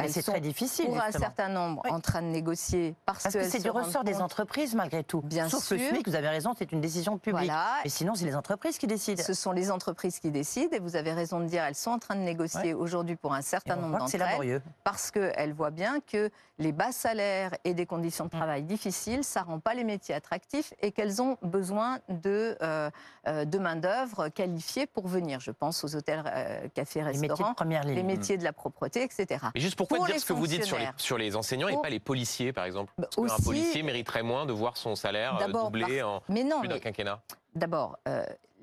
[0.08, 0.86] C'est très difficile.
[0.86, 4.74] Pour un certain nombre, en train de négocier parce, que c'est du ressort des entreprises
[4.74, 5.22] malgré tout.
[5.22, 5.76] Bien Sauf sûr.
[5.76, 7.50] le SMIC, vous avez raison, c'est une décision publique.
[7.84, 9.22] Et sinon, c'est les entreprises qui décident.
[9.22, 11.98] Ce sont les entreprises qui décident et vous avez raison de dire, elles sont en
[11.98, 14.62] train de négocier aujourd'hui pour un certain nombre d'entre elles.
[14.82, 18.38] Parce qu'elles voient bien que les bas salaires et des conditions de mm.
[18.38, 22.90] travail difficiles, ça rend pas les métiers attractifs et qu'elles ont besoin de, euh,
[23.26, 25.40] euh, de main-d'œuvre qualifiée pour venir.
[25.40, 27.54] Je pense aux hôtels, euh, cafés, restaurants,
[27.84, 29.46] les métiers de la propreté, etc.
[29.54, 31.90] Mais juste pourquoi dire ce que vous dites sur les, sur les enseignants et pas
[31.90, 36.20] les policiers, par exemple Parce qu'un policier mériterait moins de voir son salaire doublé en
[36.20, 37.20] plus d'un quinquennat.
[37.54, 37.96] D'abord,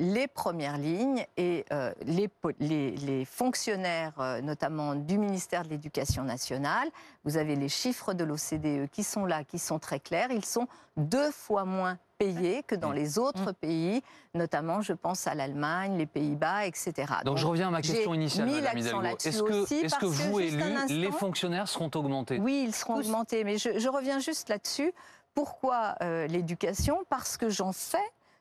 [0.02, 2.30] les premières lignes et euh, les,
[2.60, 6.90] les, fonctionnaires, euh, notamment du ministère de l'Éducation nationale,
[7.24, 10.68] vous avez les chiffres de l'OCDE qui sont là, qui sont très clairs, ils sont
[10.98, 12.96] deux fois moins payés que dans mm.
[12.96, 13.56] les autres mm.
[13.56, 14.02] pays,
[14.34, 17.14] notamment je pense à l'Allemagne, les Pays-Bas, etc.
[17.26, 19.02] Donc, je reviens à ma question initiale, Madame Hidalgo.
[19.24, 22.40] Est-ce que, est que vous, élus, les fonctionnaires seront augmentés?
[22.40, 24.94] Oui, ils seront augmentés, mais je, reviens juste là-dessus.
[25.34, 27.04] Pourquoi euh, l'éducation?
[27.10, 27.98] Parce que j'en fais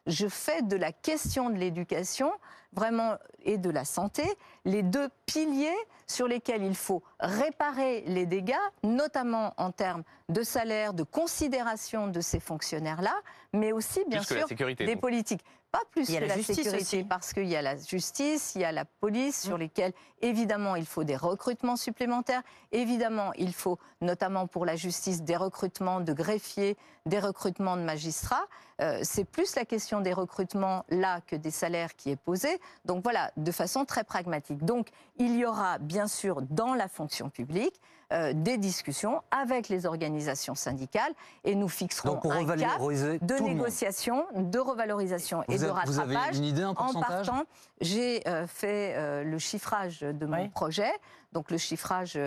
[0.06, 2.32] je fais de la question de l'éducation
[2.72, 4.22] vraiment et de la santé
[4.64, 10.92] les deux piliers sur lesquels il faut réparer les dégâts, notamment en termes de salaire,
[10.92, 13.14] de considération de ces fonctionnaires-là,
[13.52, 15.44] mais aussi bien sûr des politiques.
[15.72, 18.84] Pas plus que la, sécurité, parce qu'il y a la justice, il y a la
[18.84, 19.60] police, sur mm.
[19.60, 22.42] lesquels, évidemment, il faut des recrutements supplémentaires.
[22.72, 28.46] Évidemment, il faut, notamment pour la justice, des recrutements de greffiers, des recrutements de magistrats.
[28.80, 32.60] Euh, c'est plus la question des recrutements là que des salaires qui est posée.
[32.84, 34.64] Donc voilà, de façon très pragmatique.
[34.64, 37.80] Donc, il y aura, bien sûr, dans la fonction publique,
[38.12, 41.12] euh, des discussions avec les organisations syndicales
[41.44, 45.94] et nous fixerons un cap de négociation, de revalorisation et de rattrapage.
[45.94, 47.44] Vous avez une idée, un pourcentage En partant,
[47.80, 50.90] j'ai euh, fait euh, le chiffrage de mon projet
[51.32, 52.18] donc le chiffrage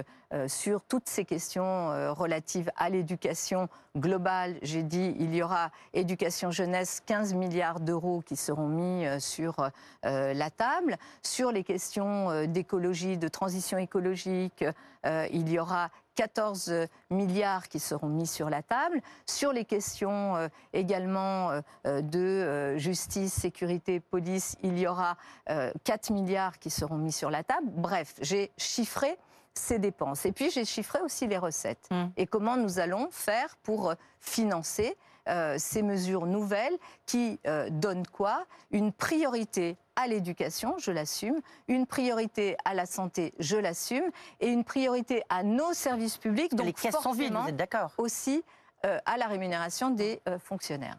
[0.48, 4.56] sur toutes ces questions relatives à l'éducation globale.
[4.62, 9.70] J'ai dit il y aura éducation jeunesse 15 milliards d'euros qui seront mis sur
[10.04, 10.96] la table.
[11.22, 14.64] Sur les questions d'écologie, de transition écologique,
[15.06, 19.02] il y aura 14 milliards qui seront mis sur la table.
[19.26, 25.18] Sur les questions euh, également euh, euh, de justice, sécurité, police, il y aura
[25.84, 27.68] 4 milliards qui seront mis sur la table.
[27.72, 29.18] Bref, j'ai chiffré
[29.54, 30.26] ces dépenses.
[30.26, 31.88] Et puis j'ai chiffré aussi les recettes.
[31.92, 32.04] Mmh.
[32.18, 34.98] Et comment nous allons faire pour financer
[35.30, 38.46] euh, ces mesures nouvelles qui euh, donnent quoi?
[38.72, 44.64] Une priorité à l'éducation, je l'assume, une priorité à la santé, je l'assume, et une
[44.64, 48.44] priorité à nos services publics, donc les sont vides, vous êtes d'accord aussi
[48.86, 50.98] euh, à la rémunération des fonctionnaires.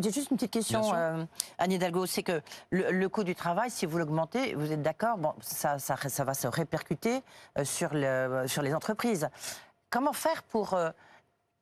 [0.00, 2.06] J'ai juste une petite question, Anne Hidalgo.
[2.06, 5.96] C'est que le, coût du travail, si vous l'augmentez, vous êtes d'accord, bon, ça, ça,
[5.96, 7.22] ça, va se répercuter
[7.64, 9.28] sur, le, sur les entreprises.
[9.90, 10.78] Comment faire pour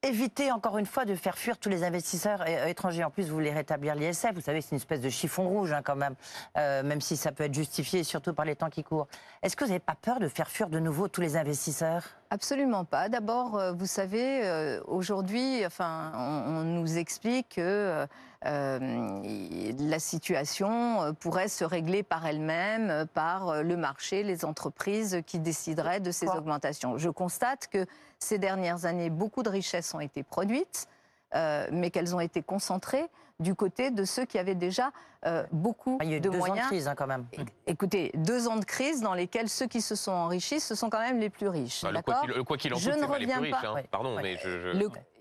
[0.02, 3.04] éviter encore une fois de faire fuir tous les investisseurs euh, étrangers.
[3.04, 4.32] En plus, vous voulez rétablir l'ISF.
[4.34, 6.14] Vous savez, c'est une espèce de chiffon rouge hein, quand même,
[6.58, 9.06] euh, même si ça peut être justifié, surtout par les temps qui courent.
[9.42, 12.04] Est-ce que vous n'avez pas peur de faire fuir de nouveau tous les investisseurs?
[12.30, 13.08] Absolument pas.
[13.08, 18.06] D'abord, euh, vous savez, aujourd'hui, enfin, on, nous explique que
[18.44, 26.10] la situation pourrait se régler par elle-même, par le marché, les entreprises qui décideraient de
[26.10, 26.98] ces augmentations.
[26.98, 27.86] Je constate que
[28.18, 30.88] ces dernières années, beaucoup de richesses ont été produites,
[31.34, 33.08] euh, mais qu'elles ont été concentrées
[33.40, 34.92] du côté de ceux qui avaient déjà
[35.24, 36.58] euh, beaucoup ah, il y a eu de deux moyens.
[36.58, 37.26] Ans de crise, hein, quand même.
[37.66, 41.00] Écoutez, deux ans de crise dans lesquels ceux qui se sont enrichis, ce sont quand
[41.00, 41.82] même les plus riches.
[41.82, 42.02] Bah, le
[42.42, 43.54] quoi qu'il en coûte, c'est pas les plus riches.
[43.64, 43.82] Hein.
[43.90, 44.72] Pardon, mais je,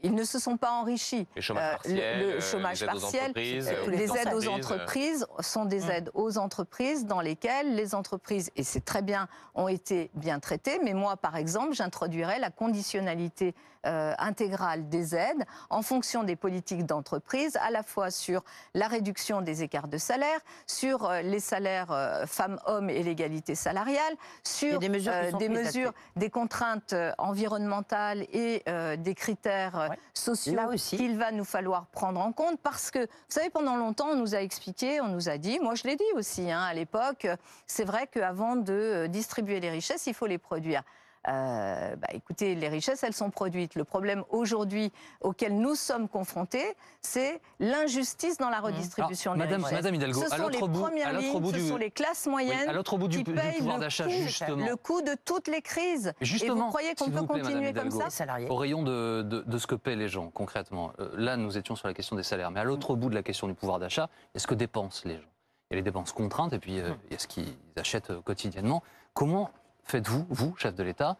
[0.04, 1.28] ils ne se sont pas enrichis.
[1.36, 5.92] Le chômage partiel, le, chômage partiel, les aides aux entreprises sont des mmh.
[5.92, 10.80] aides aux entreprises dans lesquelles les entreprises, et c'est très bien, ont été bien traitées.
[10.84, 13.54] Mais moi, par exemple, j'introduirais la conditionnalité
[13.88, 18.44] euh, intégrale des aides en fonction des politiques d'entreprise, à la fois sur
[18.76, 24.16] la réduction des écarts de salaire, sur euh, les salaires euh, femmes-hommes et l'égalité salariale,
[24.44, 28.64] sur des mesures, des, contraintes environnementales et
[28.98, 33.76] des critères sociaux qu'il va nous falloir prendre en compte parce que, vous savez, pendant
[33.76, 36.62] longtemps, on nous a expliqué, on nous a dit, moi je l'ai dit aussi hein,
[36.62, 37.28] à l'époque,
[37.68, 40.84] c'est vrai qu'avant de distribuer les richesses, il faut les produire.
[41.28, 43.76] Euh, bah, écoutez, les richesses, elles sont produites.
[43.76, 48.66] Le problème aujourd'hui auquel nous sommes confrontés, c'est l'injustice dans la mmh.
[48.66, 49.80] redistribution des Madame, richesses.
[49.80, 53.24] Madame Hidalgo, ce sont les premières lignes, ce sont les classes moyennes à bout du,
[53.24, 54.66] qui payent pouvoir d'achat, justement.
[54.66, 56.14] le coût de toutes les crises.
[56.22, 58.08] Justement, Et vous croyez qu'on peut continuer comme ça?
[58.50, 60.92] Au rayon de, de, ce que paient les gens, concrètement.
[61.00, 62.52] Euh, là, nous étions sur la question des salaires.
[62.52, 65.30] Mais à l'autre bout de la question du pouvoir d'achat, est-ce que dépensent les gens
[65.70, 66.98] Il y a les dépenses contraintes et puis euh, mmh.
[67.06, 68.82] il y a ce qu'ils achètent quotidiennement.
[69.14, 69.52] Comment
[69.92, 71.18] faites-vous, vous, chef de l'État,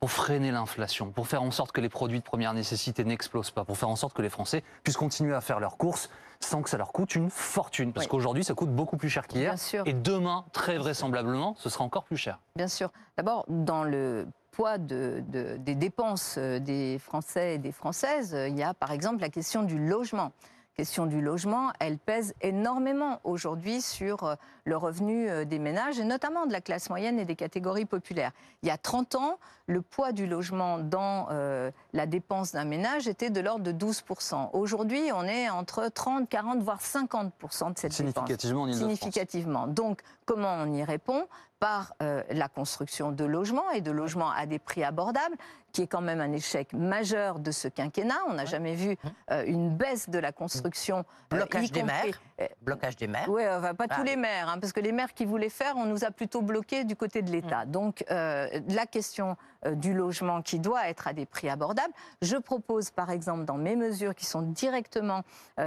[0.00, 3.64] pour freiner l'inflation, pour faire en sorte que les produits de première nécessité n'explosent pas,
[3.64, 6.08] pour faire en sorte que les Français puissent continuer à faire leurs courses
[6.40, 7.92] sans que ça leur coûte une fortune.
[7.92, 9.54] Parce qu'aujourd'hui, ça coûte beaucoup plus cher qu'hier.
[9.86, 12.38] Et demain, très vraisemblablement, ce sera encore plus cher.
[12.56, 12.90] Bien sûr.
[13.16, 18.90] D'abord, dans le poids des dépenses des Français et des Françaises, il y a par
[18.90, 20.32] exemple la question du logement
[20.74, 24.34] question du logement, elle pèse énormément aujourd'hui sur euh,
[24.64, 28.32] le revenu euh, des ménages, et notamment de la classe moyenne et des catégories populaires.
[28.62, 33.08] Il y a 30 ans, le poids du logement dans euh, la dépense d'un ménage
[33.08, 34.50] était de l'ordre de 12%.
[34.52, 38.80] Aujourd'hui, on est entre 30, 40, voire 50% de cette Significativement dépense.
[38.80, 39.66] Significativement.
[39.68, 41.26] Donc, comment on y répond?
[41.60, 45.36] Par la construction de logements et de logements à des prix abordables
[45.74, 48.14] qui est quand même un échec majeur de ce quinquennat.
[48.28, 48.96] On n'a jamais vu
[49.32, 50.98] euh, une baisse de la construction.
[51.32, 52.20] Euh, blocage des maires.
[52.40, 53.28] Euh, blocage des maires.
[53.28, 54.04] Oui, enfin, pas tous ah.
[54.04, 56.84] les maires, hein, parce que les maires qui voulaient faire, on nous a plutôt bloqués
[56.84, 57.66] du côté de l'État.
[57.66, 57.70] Mm.
[57.70, 59.36] Donc la question
[59.72, 61.92] du logement qui doit être à des prix abordables.
[62.22, 65.22] Je propose par exemple dans mes mesures qui sont directement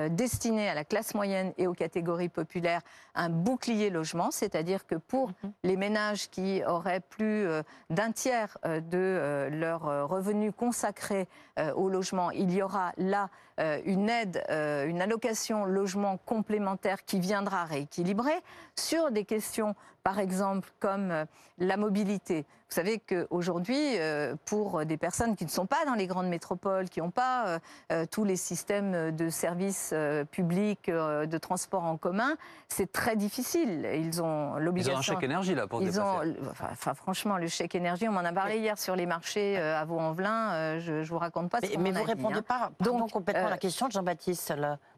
[0.10, 2.82] destinées à la classe moyenne et aux catégories populaires
[3.15, 5.52] un bouclier logement, c'est-à-dire que pour mm-hmm.
[5.63, 7.48] les ménages qui auraient plus
[7.89, 11.28] d'un tiers de leur euh, revenus consacrés
[11.60, 13.30] euh, au logement, il y aura là
[13.60, 18.40] euh, une aide, une allocation logement complémentaire qui viendra rééquilibrer.
[18.76, 19.76] Sur des questions,
[20.08, 21.26] par exemple, comme
[21.58, 22.46] la mobilité.
[22.70, 26.88] Vous savez qu'aujourd'hui, euh, pour des personnes qui ne sont pas dans les grandes métropoles,
[26.88, 27.60] qui n'ont pas euh,
[27.91, 29.93] euh, tous les systèmes de services
[30.32, 32.36] publics, de transport en commun,
[32.70, 33.86] c'est très difficile.
[33.96, 34.93] Ils ont l'obligation.
[34.93, 36.20] Ils ont un chèque énergie là pour ils ont,
[36.52, 40.80] enfin, franchement, le chèque énergie, on m'en a parlé hier sur les marchés à Vaux-en-Velin.
[40.80, 41.60] je, ne vous raconte pas.
[41.62, 42.46] Mais, mais vous ne répondez hein.
[42.48, 44.54] pas Donc, complètement à la question de Jean-Baptiste.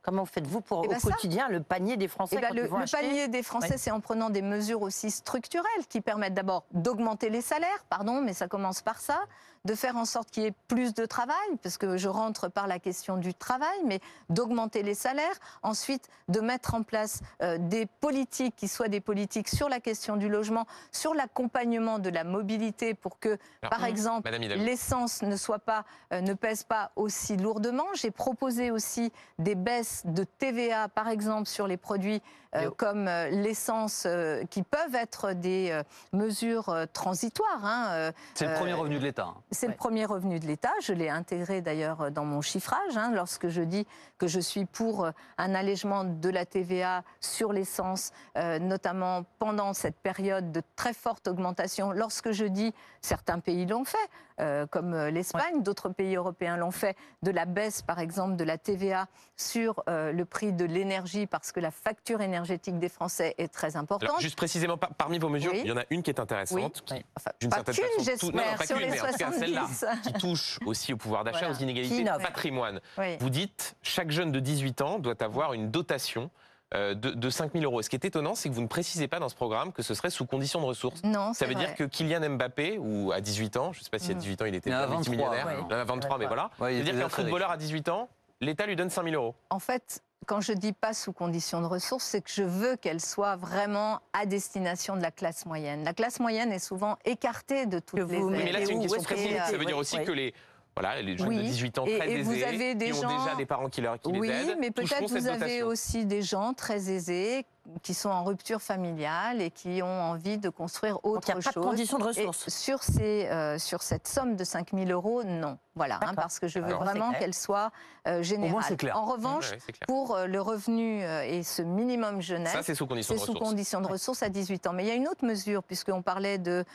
[0.09, 2.91] Comment faites-vous pour eh ben au quotidien le panier des Français eh ben, Le, le
[2.91, 7.41] panier des Français, c'est en prenant des mesures aussi structurelles qui permettent d'abord d'augmenter les
[7.41, 9.19] salaires, pardon, mais ça commence par ça,
[9.65, 12.67] de faire en sorte qu'il y ait plus de travail, parce que je rentre par
[12.67, 17.85] la question du travail, mais d'augmenter les salaires, ensuite de mettre en place euh, des
[17.85, 22.93] politiques qui soient des politiques sur la question du logement, sur l'accompagnement de la mobilité
[22.93, 27.85] pour que, par exemple, l'essence ne soit pas, euh, ne pèse pas aussi lourdement.
[27.95, 32.21] J'ai proposé aussi des baisses de TVA, par exemple, sur les produits
[32.55, 34.07] euh, comme l'essence,
[34.49, 35.79] qui peuvent être des
[36.13, 37.65] mesures transitoires.
[37.65, 39.27] Hein, C'est le premier revenu de l'État.
[39.29, 39.41] Hein.
[39.51, 40.71] C'est le premier revenu de l'État.
[40.81, 42.97] Je l'ai intégré d'ailleurs dans mon chiffrage.
[42.97, 43.85] Hein, lorsque je dis
[44.17, 49.73] que je suis pour euh, un allègement de la TVA sur l'essence, euh, notamment pendant
[49.73, 53.97] cette période de très forte augmentation, lorsque je dis, certains pays l'ont fait,
[54.39, 58.57] euh, comme l'Espagne, d'autres pays européens l'ont fait, de la baisse par exemple de la
[58.57, 63.75] TVA sur le prix de l'énergie parce que la facture énergétique des Français est très
[63.75, 64.19] importante.
[64.19, 66.83] juste précisément, parmi vos mesures, il y en a une qui est intéressante.
[66.91, 67.05] Oui.
[67.15, 72.03] Enfin, pas qu'une, j'espère, sur les 70 qui touche aussi au pouvoir d'achat, aux inégalités
[72.03, 72.79] de patrimoine.
[73.19, 76.27] Vous dites, chaque jeune de 18 ans doit avoir une dotation euh,
[76.73, 77.81] de, de 5 000 euros.
[77.81, 79.93] Ce qui est étonnant, c'est que vous ne précisez pas dans ce programme que ce
[79.93, 81.03] serait sous condition de ressources.
[81.03, 83.99] Non, Ça veut dire que Kylian Mbappé, ou à 18 ans, je ne sais pas
[83.99, 84.43] si à 18 mm.
[84.43, 86.51] ans il était multimillionnaire, à 23, mais voilà.
[86.57, 88.09] ça veut dire qu'un footballeur à 18 ans,
[88.41, 89.35] l'État lui donne 5 000 euros.
[89.49, 93.01] En fait, quand je dis pas sous condition de ressources, c'est que je veux qu'elle
[93.01, 95.83] soit vraiment à destination de la classe moyenne.
[95.83, 98.23] La classe moyenne est souvent écartée de toutes les aides.
[98.25, 99.37] Mais là, c'est une question précise.
[99.45, 100.33] Ça veut dire aussi que les
[100.79, 103.09] voilà, les jeunes de 18 ans très et, vous avez des qui gens...
[103.09, 104.47] ont déjà des parents qui, leur, qui oui, les aident.
[104.47, 107.45] Oui, mais peut-être vous avez aussi des gens très aisés
[107.83, 111.47] qui sont en rupture familiale et qui ont envie de construire autre Donc, il n'y
[111.47, 112.49] a Pas de conditions de ressources.
[112.49, 115.57] sur, ces, euh, sur cette somme de 5 000 euros, non.
[115.75, 117.71] Voilà, hein, parce que je veux vraiment qu'elle soit
[118.07, 118.75] euh, générale.
[118.75, 118.97] clair.
[118.97, 119.51] En revanche,
[119.87, 123.87] pour euh, le revenu et ce minimum jeunesse, c'est sous condition de, sous condition de
[123.87, 124.73] ressources à 18 ans.
[124.73, 126.65] Mais il y a une autre mesure, puisqu'on parlait de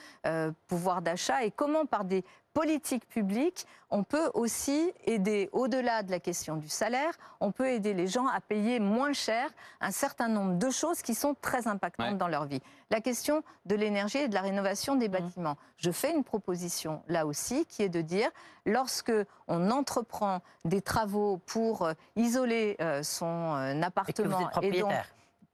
[0.69, 6.21] pouvoir d'achat et comment par des politique publique, on peut aussi aider, au-delà de la
[6.21, 10.55] question du salaire, on peut aider les gens à payer moins cher un certain nombre
[10.59, 12.61] de choses qui sont très impactantes dans leur vie.
[12.91, 15.13] La question de l'énergie et de la rénovation des mmh.
[15.13, 15.57] bâtiments.
[15.77, 18.31] Je fais une proposition là aussi qui est de dire,
[18.67, 19.13] lorsque
[19.49, 24.93] on entreprend des travaux pour euh, isoler euh, son euh, appartement et, donc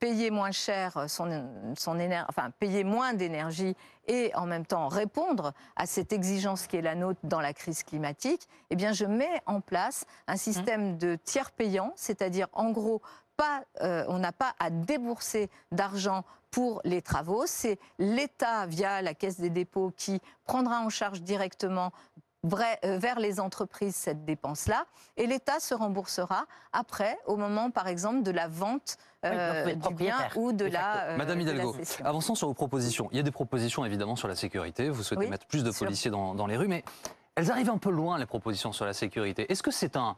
[0.01, 1.31] payer moins cher son,
[2.29, 3.77] enfin payer moins d'énergie
[4.09, 7.83] et en même temps répondre à cette exigence qui est la nôtre dans la crise
[7.83, 13.03] climatique, eh bien je mets en place un système de tiers payant, c'est-à-dire en gros
[13.37, 17.45] pas, euh, on n'a pas à débourser d'argent pour les travaux.
[17.47, 21.93] C'est l'État, via la Caisse des dépôts, qui prendra en charge directement
[22.45, 24.87] euh, vers les entreprises cette dépense-là,
[25.17, 30.17] et l'État se remboursera après, au moment, par exemple, de la vente euh, du bien
[30.37, 31.09] ou de la.
[31.09, 33.09] Euh, Madame Hidalgo, avançons sur vos propositions.
[33.13, 34.89] Il y a des propositions évidemment sur la sécurité.
[34.89, 36.85] Vous souhaitez mettre plus de policiers dans, les rues, mais
[37.35, 39.51] elles arrivent un peu loin, les propositions sur la sécurité.
[39.53, 40.17] Est-ce que c'est un,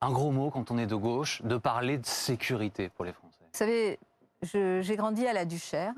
[0.00, 3.38] un gros mot quand on est de gauche de parler de sécurité pour les Français?
[3.40, 3.98] Vous savez,
[4.42, 5.94] j'ai grandi à la Duchère.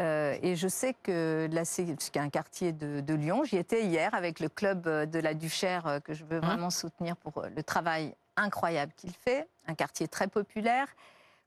[0.00, 3.44] Euh, et je sais que là, c'est un quartier de, Lyon.
[3.44, 6.46] J'y étais hier avec le club de la Duchère que je veux hein?
[6.46, 9.48] vraiment soutenir pour le travail incroyable qu'il fait.
[9.66, 10.88] Un quartier très populaire.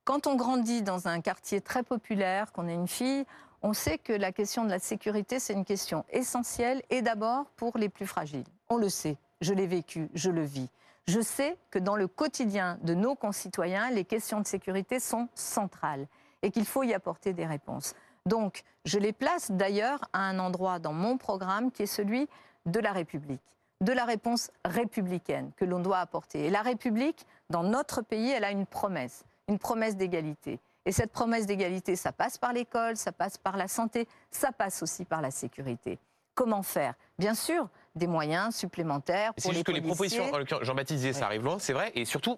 [0.08, 3.26] Quand on grandit dans un quartier très populaire, qu'on est une fille,
[3.62, 7.78] on sait que la question de la sécurité, c'est une question essentielle et d'abord pour
[7.78, 8.46] les plus fragiles.
[8.70, 10.70] On le sait, je l'ai vécu, je le vis.
[11.10, 16.08] Je sais que dans le quotidien de nos concitoyens, les questions de sécurité sont centrales
[16.42, 17.94] et qu'il faut y apporter des réponses.
[18.26, 22.30] Donc, je les place d'ailleurs à un endroit dans mon programme qui est celui
[22.66, 23.44] de la République,
[23.82, 26.46] de la réponse républicaine que l'on doit apporter.
[26.46, 30.60] Et la République, dans notre pays, elle a une promesse, une promesse d'égalité.
[30.86, 34.82] Et cette promesse d'égalité, ça passe par l'école, ça passe par la santé, ça passe
[34.82, 36.00] aussi par la sécurité.
[36.34, 36.94] Comment faire?
[37.20, 40.26] Bien sûr, des moyens supplémentaires pour C'est juste que les propositions,
[40.62, 42.38] Jean-Baptiste disait, ça arrive loin, c'est vrai, et surtout,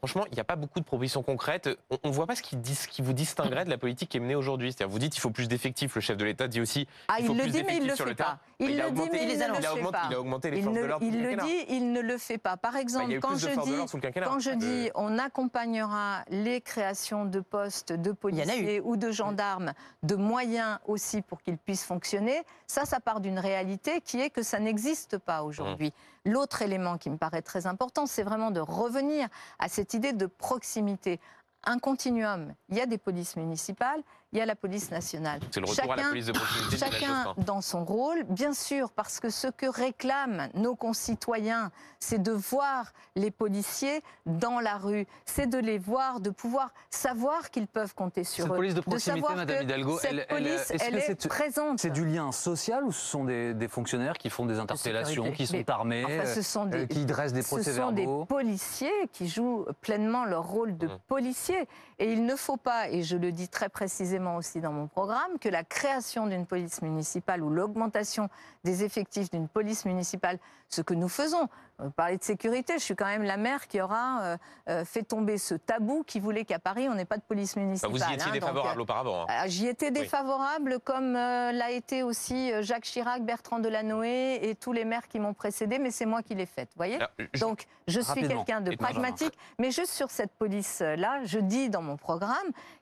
[0.00, 1.68] Franchement, il n'y a pas beaucoup de propositions concrètes.
[2.02, 2.56] On ne voit pas ce qui,
[2.88, 4.72] qui, vous distinguerait de la politique qui est menée aujourd'hui.
[4.72, 5.94] C'est-à-dire, vous dites qu'il faut plus d'effectifs.
[5.94, 8.14] Le chef de l'État dit aussi ah, il faut le plus dit, mais il le
[8.14, 8.38] pas.
[8.58, 10.84] Il, a le dit, mais il, il, a augmenté, il a augmenté les forces de
[10.84, 11.04] l'ordre.
[11.04, 12.56] Il le dit, il ne le fait pas.
[12.56, 17.92] Par bah, exemple, quand je dis, quand je dis on accompagnera les créations de postes
[17.92, 23.20] de policiers ou de gendarmes de moyens aussi pour qu'ils puissent fonctionner, ça, ça part
[23.20, 25.88] d'une réalité qui est que ça n'existe pas aujourd'hui.
[25.88, 26.30] Mmh.
[26.30, 29.28] L'autre élément qui me paraît très important, c'est vraiment de revenir
[29.58, 31.20] à cette idée de proximité
[31.64, 32.54] un continuum.
[32.68, 34.02] Il y a des polices municipales,
[34.32, 35.40] il y a la police nationale.
[35.50, 36.76] C'est le retour chacun, à la police de proximité.
[36.76, 42.30] Chacun dans son rôle, bien sûr, parce que ce que réclament nos concitoyens, c'est de
[42.30, 47.94] voir les policiers dans la rue, c'est de les voir, de pouvoir savoir qu'ils peuvent
[47.94, 48.56] compter sur cette eux.
[48.56, 51.80] police de proximité, Madame Hidalgo, cette police, elle, est, présente.
[51.80, 55.68] C'est du lien social ou ce sont des, fonctionnaires qui font des interpellations, qui sont
[55.68, 60.24] armés, ce sont euh, qui dressent des procès-verbaux Ce sont des policiers qui jouent pleinement
[60.24, 60.98] leur rôle de mmh.
[61.08, 61.68] policiers.
[62.02, 65.38] Et il ne faut pas, et je le dis très précisément aussi dans mon programme,
[65.38, 68.30] que la création d'une police municipale ou l'augmentation
[68.64, 70.38] des effectifs d'une police municipale,
[70.70, 71.50] ce que nous faisons,
[71.88, 74.36] parler de sécurité, je suis quand même la maire qui aura euh,
[74.68, 77.90] euh, fait tomber ce tabou qui voulait qu'à Paris, on n'ait pas de police municipale.
[77.90, 79.26] vous y étiez hein, défavorable euh, auparavant.
[79.28, 79.46] Hein.
[79.46, 85.08] J'y étais défavorable, comme l'a été aussi Jacques Chirac, Bertrand Delanoë et tous les maires
[85.08, 86.98] qui m'ont précédé, mais c'est moi qui l'ai faite, voyez
[87.40, 91.96] Donc, je suis quelqu'un de pragmatique, mais juste sur cette police-là, je dis dans mon
[91.96, 92.36] programme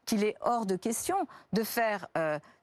[0.05, 1.17] qu'il est hors de question
[1.53, 2.07] de faire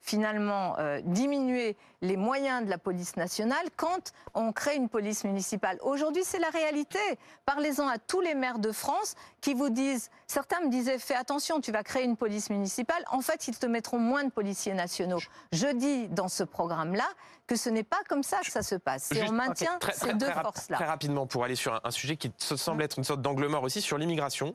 [0.00, 5.78] finalement diminuer les moyens de la police nationale quand on crée une police municipale.
[5.82, 6.98] Aujourd'hui, c'est la réalité.
[7.44, 11.60] Parlez-en à tous les maires de France qui vous disent, certains me disaient, fais attention,
[11.60, 13.04] tu vas créer une police municipale.
[13.10, 15.20] En fait, ils te mettront moins de policiers nationaux.
[15.52, 17.08] Je dis dans ce programme-là
[17.46, 19.04] que ce n'est pas comme ça que ça se passe.
[19.12, 20.76] C'est on maintient ces deux forces-là.
[20.76, 23.80] Très rapidement, pour aller sur un, sujet qui semble être une sorte d'angle mort aussi,
[23.80, 24.54] sur l'immigration.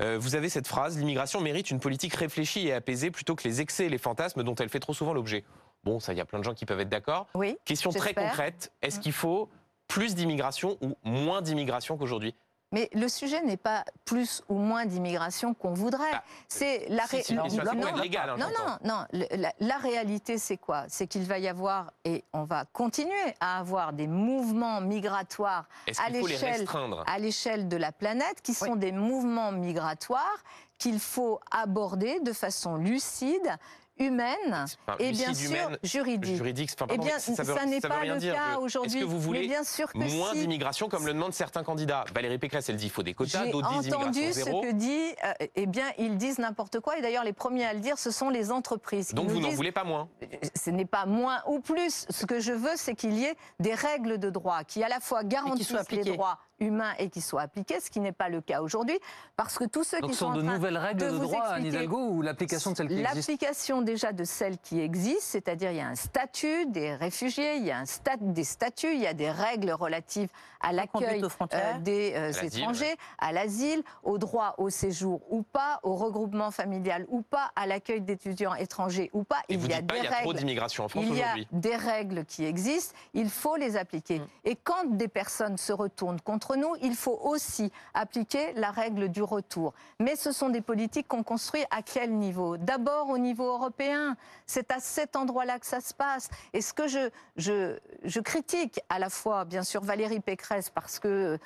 [0.00, 3.60] Euh, vous avez cette phrase, l'immigration mérite une politique réfléchie et apaisée plutôt que les
[3.60, 5.44] excès et les fantasmes dont elle fait trop souvent l'objet.
[5.84, 7.26] Bon, ça, il y a plein de gens qui peuvent être d'accord.
[7.34, 9.02] Oui, Question très concrète, est-ce mm.
[9.02, 9.48] qu'il faut
[9.88, 12.34] plus d'immigration ou moins d'immigration qu'aujourd'hui?
[12.72, 16.10] Mais le sujet n'est pas plus ou moins d'immigration qu'on voudrait.
[16.10, 17.34] Ah, c'est la réalité.
[17.34, 18.46] non, hein, non,
[18.82, 20.84] non, non, La, réalité, c'est quoi?
[20.88, 25.68] C'est qu'il va y avoir et on va continuer à avoir des mouvements migratoires
[26.02, 26.66] à l'échelle
[27.06, 30.42] à l'échelle de la planète qui sont des mouvements migratoires
[30.78, 33.56] qu'il faut aborder de façon lucide
[34.02, 34.66] humaine
[34.98, 36.36] et bien sûr juridique.
[36.36, 38.98] juridique eh bien, ça, n'est pas le cas aujourd'hui.
[38.98, 42.04] Est-ce que vous voulez bien sûr que moins d'immigration comme le demandent certains candidats?
[42.14, 44.48] Valérie Pécresse, elle dit qu'il faut des quotas, d'autres disent immigration zéro.
[44.58, 46.98] entendu ce que dit, euh, eh bien, ils disent n'importe quoi.
[46.98, 49.14] Et d'ailleurs, les premiers à le dire, ce sont les entreprises.
[49.14, 50.08] Donc vous n'en voulez pas moins?
[50.54, 52.06] Ce n'est pas moins ou plus.
[52.10, 55.00] Ce que je veux, c'est qu'il y ait des règles de droit qui à la
[55.00, 58.62] fois garantissent les droits humain et qui soit appliqué, ce qui n'est pas le cas
[58.62, 58.98] aujourd'hui,
[59.36, 62.22] parce que tous ceux qui sont, sont de nouvelles règles de, droit à Hidalgo ou
[62.22, 65.88] l'application de celles qui existent L'application déjà de celles qui existent, c'est-à-dire il y a
[65.88, 69.30] un statut des réfugiés, il y a un stat, des statuts, il y a des
[69.30, 70.28] règles relatives
[70.60, 75.96] à l'accueil euh, des euh, étrangers, à l'asile, au droit au séjour ou pas, au
[75.96, 79.42] regroupement familial ou pas, à l'accueil d'étudiants étrangers ou pas.
[79.48, 80.34] il y a des règles.
[80.34, 84.20] d'immigration en France Il y a des règles qui existent, il faut les appliquer.
[84.20, 84.26] Mm.
[84.44, 89.22] Et quand des personnes se retournent contre nous, il faut aussi appliquer la règle du
[89.22, 89.72] retour.
[89.98, 92.56] Mais ce sont des politiques qu'on construit à quel niveau?
[92.56, 94.16] D'abord au niveau européen.
[94.46, 96.28] C'est à cet endroit-là que ça se passe.
[96.52, 101.38] Et ce que je, critique à la fois, bien sûr, Valérie Pécresse, parce que euh,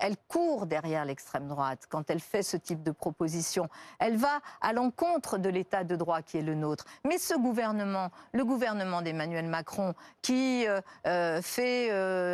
[0.00, 3.68] elle court derrière l'extrême droite quand elle fait ce type de proposition.
[3.98, 6.84] Elle va à l'encontre de l'état de droit qui est le nôtre.
[7.04, 11.90] Mais ce gouvernement, le gouvernement d'Emmanuel Macron, qui euh, euh, fait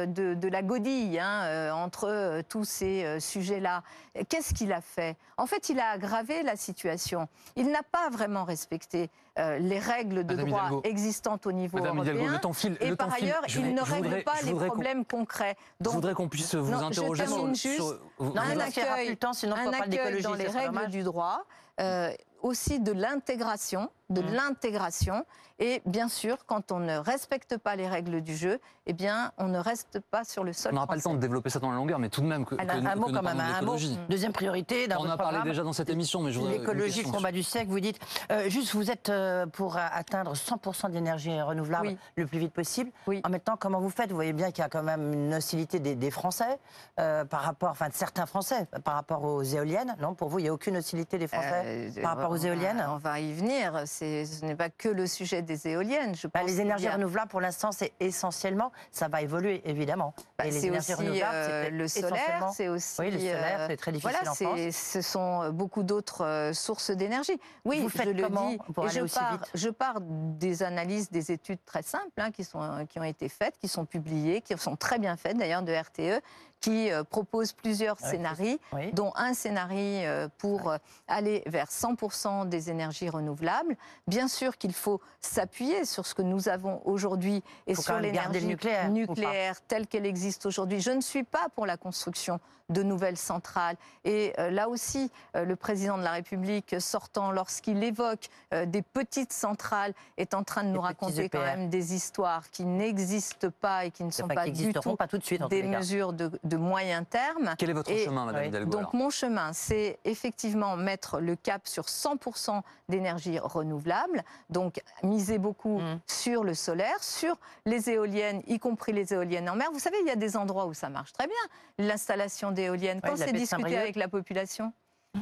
[0.07, 2.08] de, la godille hein, entre
[2.49, 3.83] tous ces sujets-là,
[4.29, 5.17] qu'est-ce qu'il a fait?
[5.37, 7.29] En fait, il a aggravé la situation.
[7.57, 12.41] Il n'a pas vraiment respecté les règles de droit existantes au niveau européen.
[12.81, 15.57] et par ailleurs, il ne règle pas les problèmes concrets.
[15.81, 20.35] Donc, qu'on puisse vous interroger sur, sur, un accueil, le temps, sinon un accueil dans
[20.35, 21.45] les règles du droit.
[21.81, 24.33] Euh, aussi de l'intégration, de mmh.
[24.33, 25.25] l'intégration.
[25.61, 29.49] Et bien sûr, quand on ne respecte pas les règles du jeu, eh bien, on
[29.49, 30.71] ne reste pas sur le sol.
[30.73, 32.45] On n'aura pas le temps de développer ça dans la longueur, mais tout de même
[32.47, 33.77] que, un, mot quand même, un mot.
[34.09, 34.87] Deuxième priorité.
[34.87, 37.43] Dans on en a parlé déjà dans cette émission, mais je L'écologie, le combat du
[37.43, 37.71] siècle.
[37.71, 37.99] Vous dites
[38.31, 42.91] euh, juste, vous êtes euh, pour atteindre 100% d'énergie renouvelable le plus vite possible.
[43.07, 43.21] Oui.
[43.25, 44.09] En même temps, comment vous faites?
[44.09, 46.59] Vous voyez bien qu'il y a quand même une hostilité des, Français
[46.99, 49.95] euh, par rapport, enfin de certains Français par rapport aux éoliennes.
[50.01, 52.85] Non, pour vous, il n'y a aucune hostilité des Français par rapport aux éoliennes.
[52.89, 53.83] On va y venir.
[53.87, 56.15] Ce n'est pas que le sujet des éoliennes.
[56.15, 60.15] Je bah, les énergies renouvelables, pour l'instant, c'est essentiellement, ça va évoluer évidemment.
[60.39, 63.01] Bah, Et les énergies aussi, renouvelables, euh, le solaire, c'est aussi.
[63.01, 64.75] Oui, le solaire, c'est très difficile voilà, en France.
[64.75, 67.39] Ce sont beaucoup d'autres euh, sources d'énergie.
[67.65, 68.73] Oui, Vous faites je comment le dis.
[68.73, 72.31] Pour aller je, aussi pars, vite je pars des analyses, des études très simples hein,
[72.31, 75.63] qui, sont, qui ont été faites, qui sont publiées, qui sont très bien faites d'ailleurs
[75.63, 76.23] de RTE,
[76.61, 78.59] qui euh, propose plusieurs scénarios,
[78.93, 80.73] dont un scénario pour
[81.07, 83.77] aller vers 100% des énergies renouvelables.
[84.07, 88.91] Bien sûr qu'il faut s'appuyer sur ce que nous avons aujourd'hui et sur l'énergie nucléaire,
[88.91, 90.81] nucléaire telle qu'elle existe aujourd'hui.
[90.81, 93.77] Je ne suis pas pour la construction de nouvelles centrales.
[94.05, 98.83] Et euh, là aussi, euh, le président de la République sortant, lorsqu'il évoque euh, des
[98.83, 103.87] petites centrales, est en train de nous raconter quand même des histoires qui n'existent pas
[103.87, 107.05] et qui ne sont pas, du tout, pas tout de suite, des mesures de, moyen
[107.05, 107.55] terme.
[107.57, 111.85] Quel est votre chemin, Madame Hidalgo Donc mon chemin, c'est effectivement mettre le cap sur
[111.85, 116.01] 100% d'énergie renouvelable, donc miser beaucoup mmh.
[116.07, 119.69] sur le solaire, sur les éoliennes, y compris les éoliennes en mer.
[119.73, 121.87] Vous savez, il y a des endroits où ça marche très bien.
[121.87, 124.73] L'installation d'éoliennes, quand c'est discuté avec la population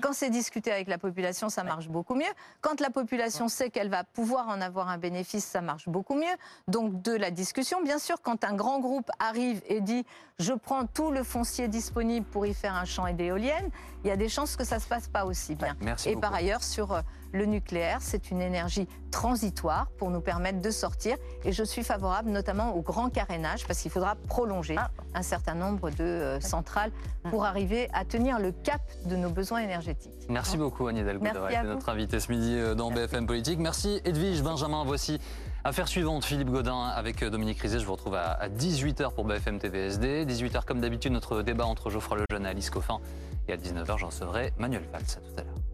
[0.03, 2.24] quand c'est discuté avec la population, ça marche beaucoup mieux.
[2.61, 6.37] Quand la population sait qu'elle va pouvoir en avoir un bénéfice, ça marche beaucoup mieux.
[6.68, 10.05] Donc de la discussion, bien sûr, quand un grand groupe arrive et dit
[10.39, 13.70] je prends tout le foncier disponible pour y faire un champ et d'éoliennes,
[14.05, 15.76] il y a des chances que ça se passe pas aussi bien.
[16.05, 17.01] et par ailleurs, sur euh,
[17.33, 21.16] le nucléaire, c'est une énergie transitoire pour nous permettre de sortir.
[21.45, 24.91] Et je suis favorable notamment au grand carénage parce qu'il faudra prolonger ah.
[25.14, 26.91] un certain nombre de euh, centrales
[27.31, 30.27] pour arriver à tenir le cap de nos besoins énergétiques.
[30.29, 33.59] Merci beaucoup Agnès Delgado d'avoir été notre invité ce midi euh, dans BFM Politique.
[33.59, 34.85] Merci Edwige, Benjamin.
[34.85, 35.20] Voici
[35.66, 37.81] Affaire suivante, Philippe Godin avec euh, Dominique Rizet.
[37.81, 40.24] Je vous retrouve à 18h pour BFM TVSD.
[40.24, 43.01] 18h comme d'habitude, notre débat entre Geoffroy Lejeune et Alice Coffin.
[43.49, 45.03] Et à 19h, j'en recevrai Manuel Valls.
[45.03, 45.65] À tout à l'heure.